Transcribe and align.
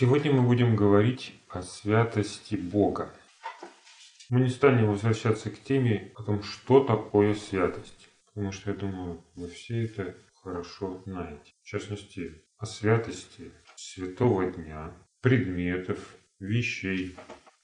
Сегодня 0.00 0.30
мы 0.30 0.42
будем 0.42 0.76
говорить 0.76 1.34
о 1.48 1.60
святости 1.60 2.54
Бога. 2.54 3.12
Мы 4.30 4.42
не 4.42 4.48
станем 4.48 4.92
возвращаться 4.92 5.50
к 5.50 5.58
теме 5.58 6.12
о 6.14 6.22
том, 6.22 6.44
что 6.44 6.84
такое 6.84 7.34
святость, 7.34 8.08
потому 8.28 8.52
что 8.52 8.70
я 8.70 8.76
думаю, 8.76 9.24
вы 9.34 9.48
все 9.48 9.86
это 9.86 10.14
хорошо 10.36 11.02
знаете. 11.04 11.52
В 11.64 11.66
частности, 11.66 12.44
о 12.58 12.66
святости 12.66 13.50
святого 13.74 14.52
дня, 14.52 14.94
предметов, 15.20 15.98
вещей, 16.38 17.16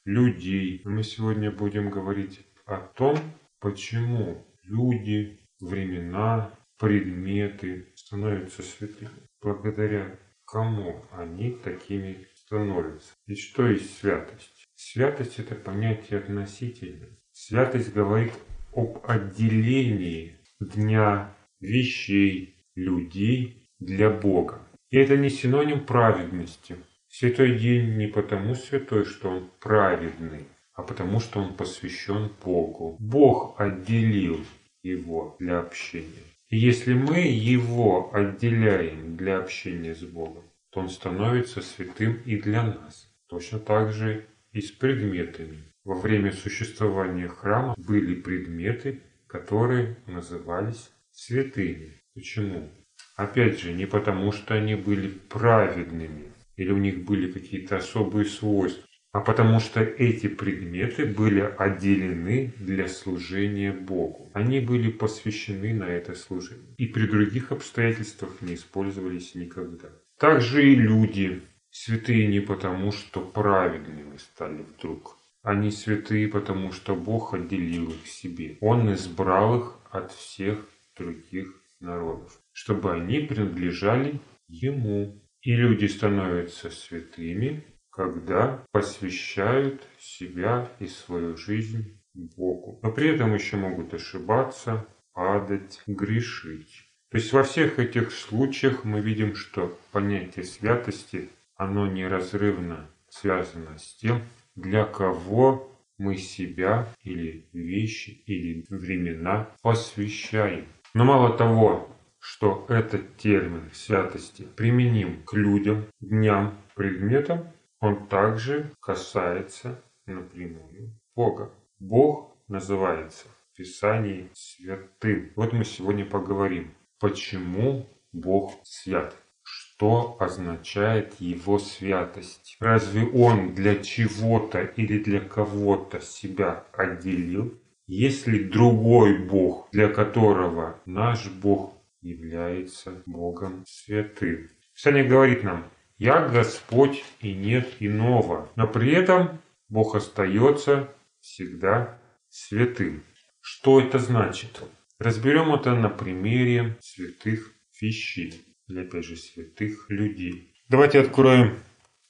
людей. 0.04 0.82
Мы 0.84 1.04
сегодня 1.04 1.52
будем 1.52 1.88
говорить 1.88 2.40
о 2.66 2.78
том, 2.78 3.16
почему 3.60 4.44
люди, 4.64 5.38
времена, 5.60 6.50
предметы 6.80 7.92
становятся 7.94 8.64
святыми. 8.64 9.28
Благодаря 9.40 10.18
кому 10.55 11.05
они 11.11 11.50
такими 11.50 12.29
становятся. 12.36 13.12
И 13.26 13.35
что 13.35 13.67
есть 13.67 13.99
святость? 13.99 14.64
Святость– 14.76 15.39
это 15.40 15.57
понятие 15.57 16.21
относительное. 16.21 17.18
Святость 17.32 17.93
говорит 17.93 18.32
об 18.72 18.98
отделении 19.03 20.36
дня, 20.61 21.35
вещей, 21.59 22.54
людей 22.76 23.68
для 23.81 24.11
Бога. 24.11 24.61
И 24.90 24.96
это 24.96 25.17
не 25.17 25.29
синоним 25.29 25.85
праведности. 25.85 26.76
Святой 27.09 27.59
день 27.59 27.96
не 27.96 28.07
потому 28.07 28.54
святой, 28.54 29.07
что 29.07 29.31
он 29.31 29.50
праведный, 29.59 30.46
а 30.73 30.84
потому 30.84 31.18
что 31.18 31.40
он 31.40 31.54
посвящен 31.54 32.31
Богу. 32.45 32.97
Бог 33.00 33.61
отделил 33.61 34.39
его 34.84 35.34
для 35.41 35.59
общения. 35.59 36.33
Если 36.56 36.94
мы 36.94 37.19
его 37.19 38.14
отделяем 38.14 39.17
для 39.17 39.39
общения 39.39 39.92
с 39.92 40.05
Богом, 40.05 40.45
то 40.70 40.78
он 40.78 40.89
становится 40.89 41.62
святым 41.62 42.22
и 42.25 42.36
для 42.36 42.62
нас. 42.62 43.12
Точно 43.27 43.58
так 43.58 43.92
же 43.92 44.25
и 44.53 44.61
с 44.61 44.70
предметами. 44.70 45.65
Во 45.83 45.97
время 45.97 46.31
существования 46.31 47.27
храма 47.27 47.75
были 47.77 48.15
предметы, 48.15 49.01
которые 49.27 49.97
назывались 50.06 50.93
святыми. 51.11 51.91
Почему? 52.15 52.71
Опять 53.17 53.59
же, 53.59 53.73
не 53.73 53.87
потому, 53.87 54.31
что 54.31 54.55
они 54.55 54.77
были 54.77 55.09
праведными, 55.09 56.27
или 56.55 56.71
у 56.71 56.78
них 56.78 57.05
были 57.05 57.33
какие-то 57.33 57.78
особые 57.78 58.27
свойства, 58.27 58.87
а 59.15 59.20
потому 59.20 59.61
что 59.61 59.81
эти 59.81 60.27
предметы 60.27 61.07
были 61.07 61.41
отделены 61.41 62.53
для 62.59 62.89
служения 62.89 63.71
Богу. 63.71 64.29
Они 64.34 64.59
были 64.59 64.91
посвящены 64.91 65.73
на 65.73 65.84
это 65.84 66.17
служение. 66.17 66.75
И 66.79 66.87
при 66.87 67.06
других 67.06 67.53
обстоятельствах 67.53 68.43
не 68.43 68.55
использовались 68.55 69.37
никогда. 69.37 69.87
Также 70.19 70.69
и 70.69 70.75
люди 70.75 71.43
святые 71.71 72.27
не 72.27 72.41
потому, 72.41 72.91
что 72.91 73.21
праведными 73.21 74.17
стали 74.17 74.62
вдруг. 74.62 75.17
Они 75.45 75.71
святые, 75.71 76.27
потому 76.27 76.73
что 76.73 76.97
Бог 76.97 77.34
отделил 77.34 77.91
их 77.91 78.09
себе. 78.09 78.59
Он 78.61 78.93
избрал 78.95 79.61
их 79.61 79.78
от 79.93 80.11
всех 80.11 80.59
других 80.99 81.55
народов, 81.78 82.37
чтобы 82.51 82.93
они 82.93 83.21
принадлежали 83.21 84.21
Ему. 84.49 85.23
И 85.43 85.55
люди 85.55 85.84
становятся 85.84 86.71
святыми, 86.71 87.65
когда 87.95 88.64
посвящают 88.73 89.87
себя 89.98 90.69
и 90.81 90.87
свою 90.87 91.37
жизнь 91.37 92.00
Богу. 92.12 92.81
Но 92.83 92.91
при 92.91 93.09
этом 93.09 93.34
еще 93.34 93.56
могут 93.56 93.95
ошибаться, 93.95 94.87
падать, 95.12 95.81
грешить. 95.87 96.89
То 97.11 97.19
есть 97.19 97.33
во 97.33 97.45
всех 97.45 97.78
этих 97.78 98.11
случаях 98.12 98.84
мы 98.84 99.00
видим, 99.00 99.37
что 99.37 99.78
понятие 99.92 100.45
святости, 100.45 101.31
оно 101.56 101.87
неразрывно 101.87 102.91
связано 103.09 103.78
с 103.78 103.95
тем, 103.95 104.22
для 104.56 104.84
кого 104.84 105.70
мы 105.97 106.17
себя 106.17 106.89
или 107.05 107.47
вещи 107.53 108.22
или 108.27 108.65
времена 108.69 109.49
посвящаем. 109.62 110.66
Но 110.94 111.05
мало 111.05 111.37
того, 111.37 111.88
что 112.19 112.66
этот 112.69 113.16
термин 113.19 113.71
святости 113.72 114.47
применим 114.56 115.22
к 115.22 115.34
людям, 115.34 115.87
дням, 116.00 116.59
предметам, 116.75 117.47
он 117.84 118.06
также 118.06 118.71
касается 118.81 119.78
напрямую 120.06 120.99
Бога. 121.15 121.50
Бог 121.78 122.34
называется 122.49 123.27
в 123.28 123.56
Писании 123.59 124.31
святым. 124.33 125.33
Вот 125.37 125.53
мы 125.53 125.65
сегодня 125.65 126.06
поговорим, 126.06 126.75
почему 126.99 127.87
Бог 128.12 128.55
свят. 128.62 129.15
Что 129.43 130.17
означает 130.19 131.21
Его 131.21 131.59
святость? 131.59 132.56
Разве 132.59 133.06
Он 133.06 133.55
для 133.55 133.77
чего-то 133.77 134.62
или 134.62 135.03
для 135.03 135.21
кого-то 135.21 136.00
себя 136.00 136.65
отделил? 136.73 137.53
Есть 137.87 138.27
ли 138.27 138.44
другой 138.44 139.19
Бог, 139.19 139.69
для 139.73 139.89
которого 139.89 140.81
наш 140.87 141.28
Бог 141.28 141.75
является 142.00 143.03
Богом 143.05 143.62
святым? 143.67 144.49
Писание 144.75 145.05
говорит 145.05 145.44
нам, 145.44 145.71
«Я 145.99 146.28
Господь 146.28 147.05
и 147.21 147.32
нет 147.32 147.69
иного». 147.81 148.50
Но 148.56 148.66
при 148.66 148.93
этом 148.93 149.41
Бог 149.69 149.94
остается 149.94 150.93
всегда 151.21 151.99
святым. 152.28 153.03
Что 153.41 153.81
это 153.81 153.99
значит? 153.99 154.62
Разберем 154.99 155.55
это 155.55 155.75
на 155.75 155.88
примере 155.88 156.77
святых 156.81 157.53
вещей 157.81 158.44
или 158.69 158.81
опять 158.81 159.05
же 159.05 159.16
святых 159.16 159.91
людей. 159.91 160.55
Давайте 160.69 161.00
откроем 161.00 161.62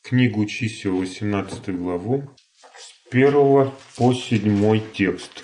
книгу 0.02 0.46
чисел 0.46 0.98
18 0.98 1.76
главу 1.76 2.30
с 2.76 3.12
1 3.12 3.32
по 3.96 4.14
7 4.14 4.92
текст. 4.92 5.42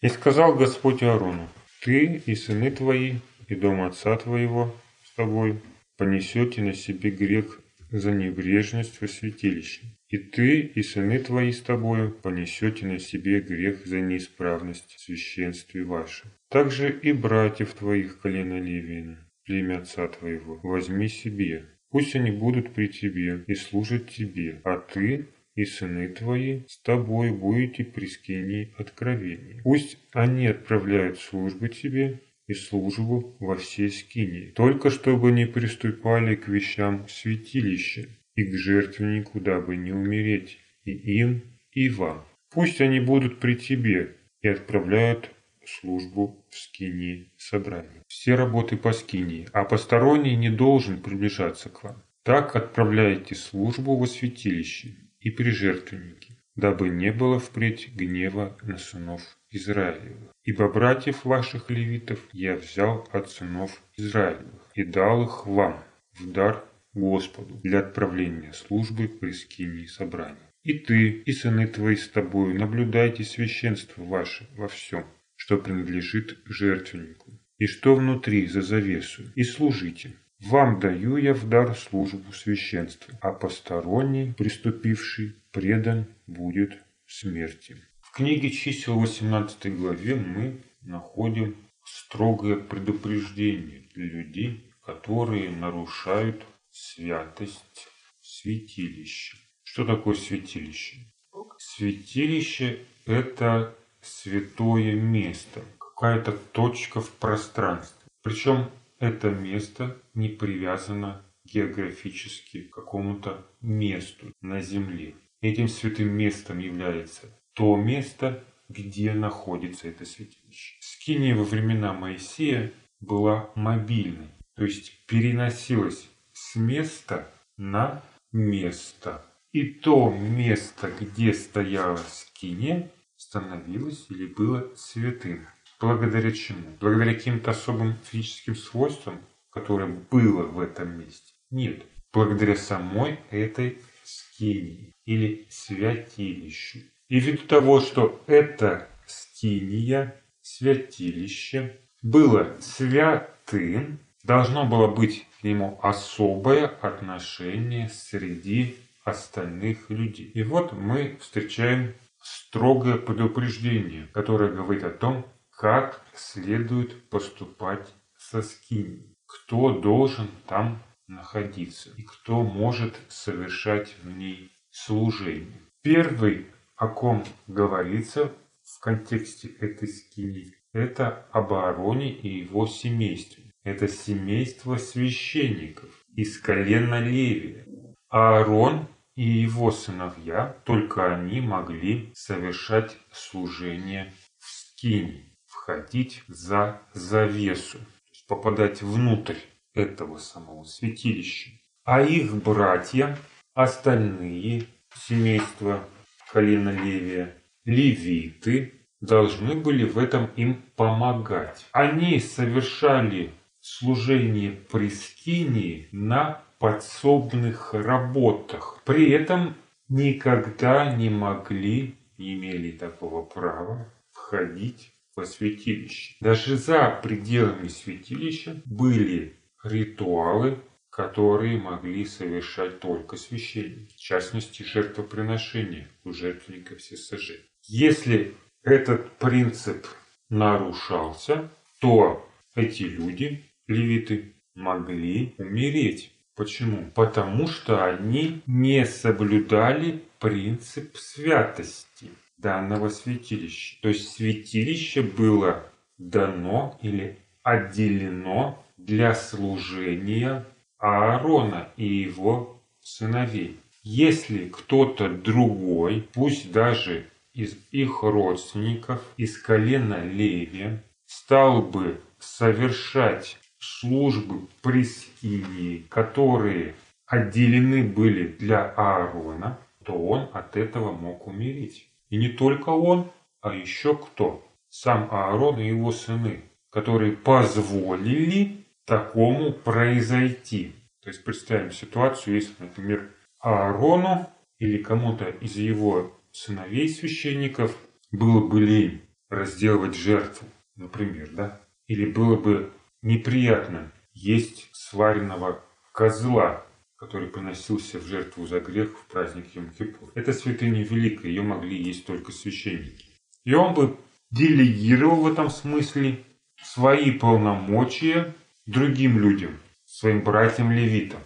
И 0.00 0.08
сказал 0.08 0.56
Господь 0.56 1.02
Аарону, 1.02 1.48
ты 1.80 2.22
и 2.26 2.34
сыны 2.34 2.72
твои, 2.72 3.18
и 3.48 3.54
дом 3.54 3.82
отца 3.82 4.16
твоего 4.16 4.74
с 5.04 5.14
тобой 5.14 5.60
понесете 5.96 6.62
на 6.62 6.74
себе 6.74 7.10
грех 7.10 7.60
за 7.90 8.12
небрежность 8.12 9.00
во 9.00 9.08
святилище. 9.08 9.82
И 10.08 10.18
ты, 10.18 10.60
и 10.60 10.82
сыны 10.82 11.18
твои 11.18 11.52
с 11.52 11.60
тобою 11.60 12.10
понесете 12.10 12.86
на 12.86 12.98
себе 12.98 13.40
грех 13.40 13.86
за 13.86 14.00
неисправность 14.00 14.94
в 14.94 15.00
священстве 15.00 15.84
вашем. 15.84 16.30
Также 16.48 16.90
и 16.90 17.12
братьев 17.12 17.74
твоих 17.74 18.20
колена 18.20 18.60
Левиина, 18.60 19.18
племя 19.44 19.78
отца 19.78 20.08
твоего, 20.08 20.60
возьми 20.62 21.08
себе. 21.08 21.66
Пусть 21.90 22.16
они 22.16 22.30
будут 22.30 22.74
при 22.74 22.88
тебе 22.88 23.44
и 23.46 23.54
служат 23.54 24.10
тебе, 24.10 24.60
а 24.64 24.78
ты 24.78 25.28
и 25.54 25.64
сыны 25.64 26.08
твои 26.08 26.62
с 26.66 26.78
тобой 26.78 27.30
будете 27.30 27.84
при 27.84 28.06
скинии 28.06 28.74
откровения. 28.78 29.60
Пусть 29.62 29.98
они 30.12 30.46
отправляют 30.46 31.18
службы 31.18 31.68
тебе 31.68 32.20
и 32.46 32.54
службу 32.54 33.36
во 33.40 33.56
всей 33.56 33.90
скинии, 33.90 34.50
только 34.50 34.90
чтобы 34.90 35.32
не 35.32 35.46
приступали 35.46 36.34
к 36.34 36.48
вещам 36.48 37.06
святилища 37.08 38.08
и 38.34 38.44
к 38.44 38.54
жертвеннику, 38.54 39.40
дабы 39.40 39.76
не 39.76 39.92
умереть 39.92 40.58
и 40.84 40.92
им, 40.92 41.42
и 41.72 41.88
вам. 41.88 42.24
Пусть 42.50 42.80
они 42.80 43.00
будут 43.00 43.40
при 43.40 43.54
тебе 43.54 44.16
и 44.40 44.48
отправляют 44.48 45.30
службу 45.64 46.44
в 46.50 46.56
скинии 46.56 47.32
собрания. 47.36 48.02
Все 48.08 48.34
работы 48.34 48.76
по 48.76 48.92
скинии, 48.92 49.48
а 49.52 49.64
посторонний 49.64 50.36
не 50.36 50.50
должен 50.50 51.00
приближаться 51.00 51.68
к 51.68 51.84
вам. 51.84 52.02
Так 52.24 52.56
отправляйте 52.56 53.34
службу 53.34 53.96
во 53.96 54.06
святилище 54.06 54.96
и 55.20 55.30
при 55.30 55.50
жертвеннике, 55.50 56.36
дабы 56.56 56.88
не 56.88 57.12
было 57.12 57.38
впредь 57.38 57.94
гнева 57.94 58.56
на 58.62 58.78
сынов 58.78 59.22
Израилевых. 59.52 60.32
Ибо 60.44 60.68
братьев 60.68 61.24
ваших 61.24 61.70
левитов 61.70 62.18
я 62.32 62.56
взял 62.56 63.08
от 63.12 63.30
сынов 63.30 63.82
Израилевых 63.96 64.70
и 64.74 64.84
дал 64.84 65.24
их 65.24 65.46
вам 65.46 65.84
в 66.14 66.32
дар 66.32 66.64
Господу 66.94 67.60
для 67.62 67.80
отправления 67.80 68.52
службы 68.52 69.08
при 69.08 69.32
скинии 69.32 69.86
собрания. 69.86 70.52
И 70.62 70.78
ты, 70.78 71.08
и 71.08 71.32
сыны 71.32 71.66
твои 71.66 71.96
с 71.96 72.08
тобою 72.08 72.58
наблюдайте 72.58 73.24
священство 73.24 74.02
ваше 74.02 74.48
во 74.56 74.68
всем, 74.68 75.04
что 75.36 75.58
принадлежит 75.58 76.38
жертвеннику, 76.44 77.32
и 77.58 77.66
что 77.66 77.94
внутри 77.94 78.46
за 78.46 78.62
завесу, 78.62 79.24
и 79.34 79.42
служите, 79.42 80.12
вам 80.40 80.80
даю 80.80 81.16
я 81.16 81.34
в 81.34 81.48
дар 81.48 81.74
службу 81.76 82.32
священства, 82.32 83.18
а 83.20 83.32
посторонний, 83.32 84.34
приступивший, 84.34 85.36
предан 85.50 86.06
будет 86.26 86.78
смерти. 87.06 87.76
В 88.12 88.16
книге 88.16 88.50
чисел 88.50 88.98
18 89.00 89.74
главе 89.74 90.14
мы 90.16 90.60
находим 90.82 91.56
строгое 91.82 92.56
предупреждение 92.56 93.88
для 93.94 94.04
людей, 94.04 94.70
которые 94.82 95.48
нарушают 95.48 96.44
святость 96.70 97.88
святилища. 98.20 99.38
Что 99.62 99.86
такое 99.86 100.14
святилище? 100.14 101.10
Святилище– 101.56 102.84
это 103.06 103.74
святое 104.02 104.92
место, 104.94 105.62
какая-то 105.78 106.32
точка 106.32 107.00
в 107.00 107.10
пространстве. 107.12 108.06
Причем 108.22 108.70
это 108.98 109.30
место 109.30 109.96
не 110.12 110.28
привязано 110.28 111.24
географически 111.46 112.64
к 112.64 112.74
какому-то 112.74 113.46
месту 113.62 114.34
на 114.42 114.60
земле. 114.60 115.14
Этим 115.40 115.66
святым 115.66 116.10
местом 116.10 116.58
является 116.58 117.26
то 117.54 117.76
место, 117.76 118.44
где 118.68 119.12
находится 119.12 119.88
это 119.88 120.04
святилище. 120.04 120.76
Скиния 120.80 121.34
во 121.34 121.44
времена 121.44 121.92
Моисея 121.92 122.72
была 123.00 123.50
мобильной, 123.54 124.28
то 124.54 124.64
есть 124.64 125.04
переносилась 125.06 126.08
с 126.32 126.56
места 126.56 127.30
на 127.56 128.02
место. 128.32 129.24
И 129.52 129.64
то 129.64 130.10
место, 130.10 130.90
где 130.98 131.34
стояла 131.34 131.98
скиния, 132.08 132.90
становилось 133.16 134.06
или 134.08 134.26
было 134.26 134.72
святым. 134.76 135.46
Благодаря 135.78 136.32
чему? 136.32 136.76
Благодаря 136.80 137.14
каким-то 137.14 137.50
особым 137.50 137.96
физическим 138.04 138.54
свойствам, 138.54 139.20
которое 139.50 139.88
было 139.88 140.44
в 140.44 140.60
этом 140.60 140.98
месте? 140.98 141.34
Нет. 141.50 141.82
Благодаря 142.12 142.56
самой 142.56 143.18
этой 143.30 143.78
скинии 144.04 144.94
или 145.04 145.46
святилищу. 145.50 146.80
И 147.12 147.20
ввиду 147.20 147.46
того, 147.46 147.80
что 147.80 148.24
это 148.26 148.88
скиния, 149.04 150.18
святилище, 150.40 151.78
было 152.00 152.56
святым, 152.58 153.98
должно 154.24 154.64
было 154.64 154.86
быть 154.86 155.26
к 155.38 155.44
нему 155.44 155.78
особое 155.82 156.68
отношение 156.68 157.90
среди 157.90 158.76
остальных 159.04 159.90
людей. 159.90 160.30
И 160.32 160.42
вот 160.42 160.72
мы 160.72 161.18
встречаем 161.20 161.94
строгое 162.22 162.96
предупреждение, 162.96 164.06
которое 164.14 164.50
говорит 164.50 164.84
о 164.84 164.88
том, 164.90 165.26
как 165.50 166.02
следует 166.14 167.10
поступать 167.10 167.92
со 168.16 168.40
скинией, 168.40 169.18
кто 169.26 169.78
должен 169.78 170.28
там 170.48 170.82
находиться 171.08 171.90
и 171.94 172.04
кто 172.04 172.42
может 172.42 172.94
совершать 173.08 173.94
в 174.02 174.10
ней 174.10 174.50
служение. 174.70 175.60
Первый, 175.82 176.46
о 176.82 176.88
ком 176.88 177.24
говорится 177.46 178.32
в 178.64 178.80
контексте 178.80 179.46
этой 179.60 179.86
скинии, 179.86 180.52
это 180.72 181.28
об 181.30 181.52
Аароне 181.52 182.12
и 182.12 182.40
его 182.40 182.66
семействе. 182.66 183.44
Это 183.62 183.86
семейство 183.86 184.78
священников 184.78 185.90
из 186.16 186.40
колена 186.40 186.98
Левия. 186.98 187.64
Аарон 188.08 188.88
и 189.14 189.22
его 189.22 189.70
сыновья, 189.70 190.56
только 190.64 191.14
они 191.14 191.40
могли 191.40 192.10
совершать 192.16 192.96
служение 193.12 194.12
в 194.38 194.50
скинии, 194.50 195.36
входить 195.46 196.24
за 196.26 196.82
завесу, 196.94 197.78
попадать 198.26 198.82
внутрь 198.82 199.38
этого 199.72 200.16
самого 200.16 200.64
святилища. 200.64 201.52
А 201.84 202.02
их 202.02 202.34
братья, 202.42 203.16
остальные 203.54 204.66
семейства 204.96 205.88
колена 206.32 206.70
Левия, 206.70 207.34
левиты, 207.64 208.72
должны 209.00 209.54
были 209.54 209.84
в 209.84 209.98
этом 209.98 210.30
им 210.36 210.62
помогать. 210.76 211.66
Они 211.72 212.18
совершали 212.20 213.30
служение 213.60 214.52
при 214.70 214.88
скинии 214.88 215.88
на 215.92 216.42
подсобных 216.58 217.74
работах. 217.74 218.80
При 218.84 219.10
этом 219.10 219.56
никогда 219.88 220.94
не 220.94 221.10
могли, 221.10 221.96
не 222.16 222.34
имели 222.34 222.70
такого 222.70 223.22
права 223.22 223.88
входить 224.12 224.92
во 225.14 225.26
святилище. 225.26 226.16
Даже 226.20 226.56
за 226.56 226.98
пределами 227.02 227.68
святилища 227.68 228.62
были 228.64 229.34
ритуалы, 229.62 230.58
которые 230.92 231.56
могли 231.56 232.04
совершать 232.04 232.78
только 232.78 233.16
священники, 233.16 233.94
в 233.94 233.98
частности 234.00 234.62
жертвоприношения 234.62 235.88
у 236.04 236.12
жертвенников 236.12 236.78
всесожжения. 236.78 237.46
Если 237.66 238.34
этот 238.62 239.10
принцип 239.12 239.86
нарушался, 240.28 241.50
то 241.80 242.28
эти 242.54 242.82
люди, 242.82 243.42
левиты, 243.66 244.34
могли 244.54 245.34
умереть. 245.38 246.12
Почему? 246.36 246.90
Потому 246.94 247.46
что 247.48 247.84
они 247.86 248.42
не 248.46 248.84
соблюдали 248.84 250.02
принцип 250.18 250.94
святости 250.98 252.10
данного 252.36 252.90
святилища. 252.90 253.80
То 253.80 253.88
есть 253.88 254.12
святилище 254.12 255.00
было 255.00 255.64
дано 255.96 256.78
или 256.82 257.18
отделено 257.42 258.62
для 258.76 259.14
служения 259.14 260.44
Аарона 260.82 261.68
и 261.76 261.86
его 261.86 262.60
сыновей. 262.80 263.60
Если 263.84 264.48
кто-то 264.48 265.08
другой, 265.08 266.08
пусть 266.12 266.50
даже 266.50 267.06
из 267.32 267.56
их 267.70 268.02
родственников, 268.02 269.00
из 269.16 269.38
колена 269.38 270.04
Левия, 270.04 270.82
стал 271.06 271.62
бы 271.62 272.00
совершать 272.18 273.38
службы 273.60 274.48
при 274.60 274.82
скинии, 274.84 275.86
которые 275.88 276.74
отделены 277.06 277.84
были 277.84 278.26
для 278.26 278.64
Аарона, 278.64 279.58
то 279.84 279.92
он 279.92 280.28
от 280.32 280.56
этого 280.56 280.90
мог 280.90 281.28
умереть. 281.28 281.86
И 282.10 282.16
не 282.16 282.28
только 282.28 282.70
он, 282.70 283.10
а 283.40 283.54
еще 283.54 283.96
кто? 283.96 284.44
Сам 284.68 285.08
Аарон 285.12 285.60
и 285.60 285.68
его 285.68 285.92
сыны, 285.92 286.40
которые 286.70 287.12
позволили 287.12 288.61
такому 288.84 289.52
произойти. 289.52 290.74
То 291.02 291.10
есть 291.10 291.24
представим 291.24 291.72
ситуацию, 291.72 292.36
если, 292.36 292.54
например, 292.58 293.10
Аарону 293.40 294.30
или 294.58 294.78
кому-то 294.82 295.28
из 295.28 295.56
его 295.56 296.16
сыновей 296.30 296.88
священников 296.88 297.76
было 298.10 298.46
бы 298.46 298.60
лень 298.60 299.02
разделывать 299.28 299.96
жертву, 299.96 300.46
например, 300.76 301.30
да? 301.32 301.60
Или 301.86 302.10
было 302.10 302.36
бы 302.36 302.72
неприятно 303.02 303.90
есть 304.12 304.68
сваренного 304.72 305.64
козла, 305.92 306.64
который 306.96 307.28
приносился 307.28 307.98
в 307.98 308.06
жертву 308.06 308.46
за 308.46 308.60
грех 308.60 308.96
в 308.96 309.06
праздник 309.06 309.46
Йом-Кипур. 309.54 310.12
Это 310.14 310.32
святыня 310.32 310.84
великая, 310.84 311.28
ее 311.28 311.42
могли 311.42 311.76
есть 311.82 312.06
только 312.06 312.30
священники. 312.30 313.06
И 313.44 313.54
он 313.54 313.74
бы 313.74 313.96
делегировал 314.30 315.22
в 315.22 315.32
этом 315.32 315.50
смысле 315.50 316.24
свои 316.62 317.10
полномочия 317.10 318.34
другим 318.72 319.18
людям, 319.18 319.58
своим 319.84 320.22
братьям-левитам. 320.22 321.20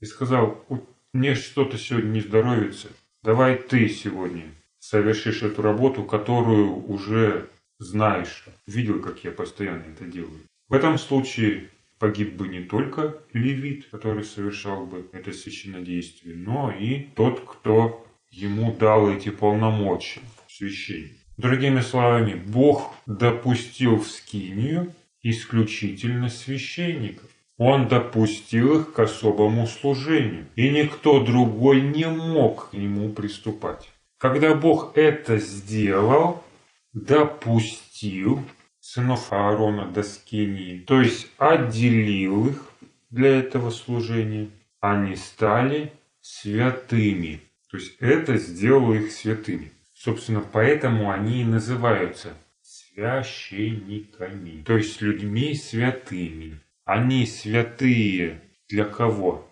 И 0.00 0.04
сказал, 0.04 0.64
мне 1.12 1.34
что-то 1.34 1.76
сегодня 1.78 2.10
не 2.10 2.20
здоровится, 2.20 2.88
давай 3.22 3.56
ты 3.56 3.88
сегодня 3.88 4.44
совершишь 4.78 5.42
эту 5.42 5.62
работу, 5.62 6.04
которую 6.04 6.86
уже 6.86 7.48
знаешь, 7.78 8.44
видел, 8.66 9.00
как 9.00 9.24
я 9.24 9.32
постоянно 9.32 9.82
это 9.82 10.04
делаю. 10.04 10.40
В 10.68 10.74
этом 10.74 10.98
случае 10.98 11.70
погиб 11.98 12.34
бы 12.34 12.48
не 12.48 12.60
только 12.60 13.18
левит, 13.32 13.86
который 13.90 14.24
совершал 14.24 14.86
бы 14.86 15.06
это 15.12 15.32
священнодействие, 15.32 16.36
но 16.36 16.70
и 16.70 17.08
тот, 17.16 17.40
кто 17.40 18.06
ему 18.30 18.74
дал 18.76 19.10
эти 19.10 19.30
полномочия, 19.30 20.20
священник. 20.48 21.16
Другими 21.36 21.80
словами, 21.80 22.34
Бог 22.34 22.94
допустил 23.06 23.96
в 23.96 24.06
скинию 24.06 24.94
исключительно 25.22 26.28
священников. 26.28 27.28
Он 27.56 27.88
допустил 27.88 28.80
их 28.80 28.92
к 28.94 28.98
особому 29.00 29.66
служению, 29.66 30.46
и 30.56 30.70
никто 30.70 31.20
другой 31.22 31.82
не 31.82 32.06
мог 32.06 32.70
к 32.70 32.72
нему 32.72 33.10
приступать. 33.10 33.90
Когда 34.16 34.54
Бог 34.54 34.96
это 34.96 35.38
сделал, 35.38 36.42
допустил 36.92 38.42
сынов 38.80 39.32
Аарона 39.32 39.86
до 39.90 40.02
Скинии, 40.02 40.78
то 40.78 41.00
есть 41.00 41.28
отделил 41.36 42.48
их 42.48 42.64
для 43.10 43.38
этого 43.38 43.70
служения, 43.70 44.48
они 44.80 45.16
стали 45.16 45.92
святыми. 46.20 47.42
То 47.70 47.76
есть 47.76 47.96
это 48.00 48.36
сделало 48.38 48.94
их 48.94 49.12
святыми. 49.12 49.70
Собственно, 49.94 50.40
поэтому 50.40 51.10
они 51.10 51.42
и 51.42 51.44
называются 51.44 52.32
священниками, 52.92 54.62
то 54.62 54.76
есть 54.76 55.00
людьми 55.00 55.54
святыми. 55.54 56.60
Они 56.84 57.26
святые 57.26 58.42
для 58.68 58.84
кого? 58.84 59.48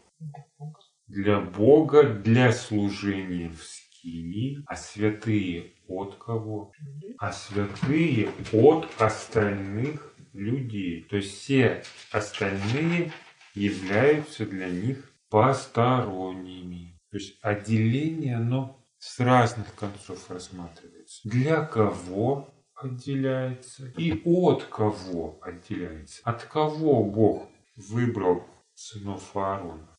Для 1.06 1.40
Бога, 1.40 2.02
для 2.02 2.52
служения 2.52 3.48
в 3.48 3.62
скинии, 3.62 4.62
а 4.66 4.76
святые 4.76 5.72
от 5.86 6.16
кого? 6.16 6.72
А 7.18 7.32
святые 7.32 8.30
от 8.52 8.88
остальных 9.00 10.14
людей. 10.32 11.06
То 11.08 11.16
есть 11.16 11.38
все 11.38 11.82
остальные 12.12 13.12
являются 13.54 14.46
для 14.46 14.68
них 14.68 15.12
посторонними. 15.30 16.98
То 17.10 17.16
есть 17.16 17.38
отделение, 17.42 18.36
оно 18.36 18.84
с 18.98 19.18
разных 19.20 19.74
концов 19.74 20.30
рассматривается. 20.30 21.20
Для 21.28 21.64
кого 21.64 22.52
отделяется 22.80 23.88
и 23.96 24.22
от 24.24 24.64
кого 24.64 25.38
отделяется. 25.42 26.22
От 26.24 26.44
кого 26.44 27.04
Бог 27.04 27.48
выбрал 27.76 28.44
сынов 28.74 29.36
Аарона? 29.36 29.96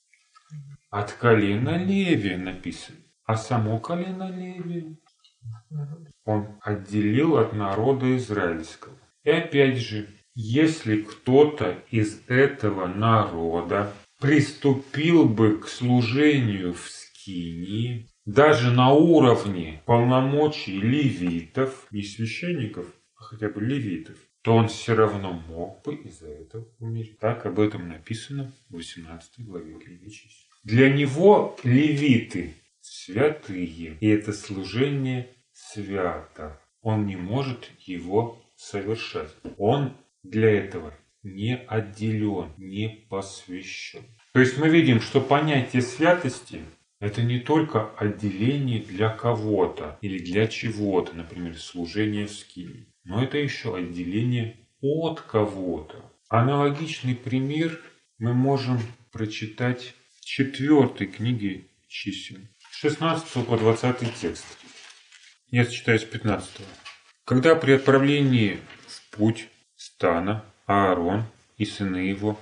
От 0.90 1.12
колена 1.14 1.78
Левия 1.78 2.38
написано. 2.38 2.98
А 3.26 3.38
само 3.38 3.80
колено 3.80 4.30
Левия 4.32 4.98
он 6.26 6.60
отделил 6.62 7.38
от 7.38 7.54
народа 7.54 8.16
израильского. 8.18 8.96
И 9.24 9.30
опять 9.30 9.78
же, 9.78 10.08
если 10.34 11.02
кто-то 11.02 11.84
из 11.92 12.22
этого 12.28 12.88
народа 12.88 13.94
приступил 14.20 15.28
бы 15.28 15.58
к 15.60 15.68
служению 15.68 16.74
в 16.74 16.90
Скинии, 16.90 18.10
даже 18.30 18.70
на 18.72 18.94
уровне 18.94 19.82
полномочий 19.88 20.80
левитов, 20.80 21.88
не 21.90 22.04
священников, 22.04 22.86
а 23.16 23.24
хотя 23.24 23.50
бы 23.50 23.60
левитов, 23.60 24.18
то 24.44 24.56
он 24.56 24.68
все 24.68 24.94
равно 24.94 25.34
мог 25.34 25.84
бы 25.84 25.96
из-за 25.96 26.28
этого 26.28 26.68
умереть. 26.80 27.18
Так 27.18 27.48
об 27.48 27.60
этом 27.60 27.90
написано 27.90 28.54
в 28.70 28.76
18 28.76 29.46
главе 29.46 29.74
книги 29.80 30.10
чисел. 30.10 30.48
Для 30.64 30.94
него 30.94 31.58
левиты 31.64 32.54
святые, 32.82 33.98
и 34.00 34.08
это 34.08 34.32
служение 34.32 35.30
свято. 35.52 36.62
Он 36.82 37.08
не 37.08 37.16
может 37.16 37.72
его 37.80 38.40
совершать. 38.56 39.34
Он 39.58 39.98
для 40.22 40.52
этого 40.52 40.94
не 41.24 41.58
отделен, 41.58 42.54
не 42.58 43.08
посвящен. 43.10 44.04
То 44.34 44.40
есть 44.40 44.60
мы 44.60 44.70
видим, 44.70 45.02
что 45.02 45.20
понятие 45.20 45.82
святости 45.82 46.62
это 47.00 47.22
не 47.22 47.40
только 47.40 47.90
отделение 47.98 48.82
для 48.82 49.10
кого-то 49.10 49.98
или 50.02 50.20
для 50.20 50.48
чего-то, 50.48 51.16
например, 51.16 51.58
служение 51.58 52.28
в 52.28 52.32
скине, 52.32 52.88
но 53.06 53.24
это 53.24 53.38
еще 53.38 53.76
отделение 53.76 54.58
от 54.82 55.22
кого-то. 55.22 56.04
Аналогичный 56.28 57.16
пример 57.16 57.80
мы 58.18 58.34
можем 58.34 58.80
прочитать 59.12 59.96
в 60.20 60.26
четвертой 60.26 61.08
книге 61.08 61.66
чисел, 61.88 62.38
16 62.72 63.48
по 63.48 63.58
20 63.58 64.16
текст. 64.16 64.46
Я 65.48 65.66
читаю 65.66 66.00
с 66.00 66.04
15. 66.04 66.62
Когда 67.26 67.56
при 67.56 67.72
отправлении 67.72 68.60
в 68.88 69.16
путь 69.16 69.48
стана 69.76 70.46
Аарон 70.68 71.24
и 71.58 71.66
сыны 71.66 71.98
его 71.98 72.40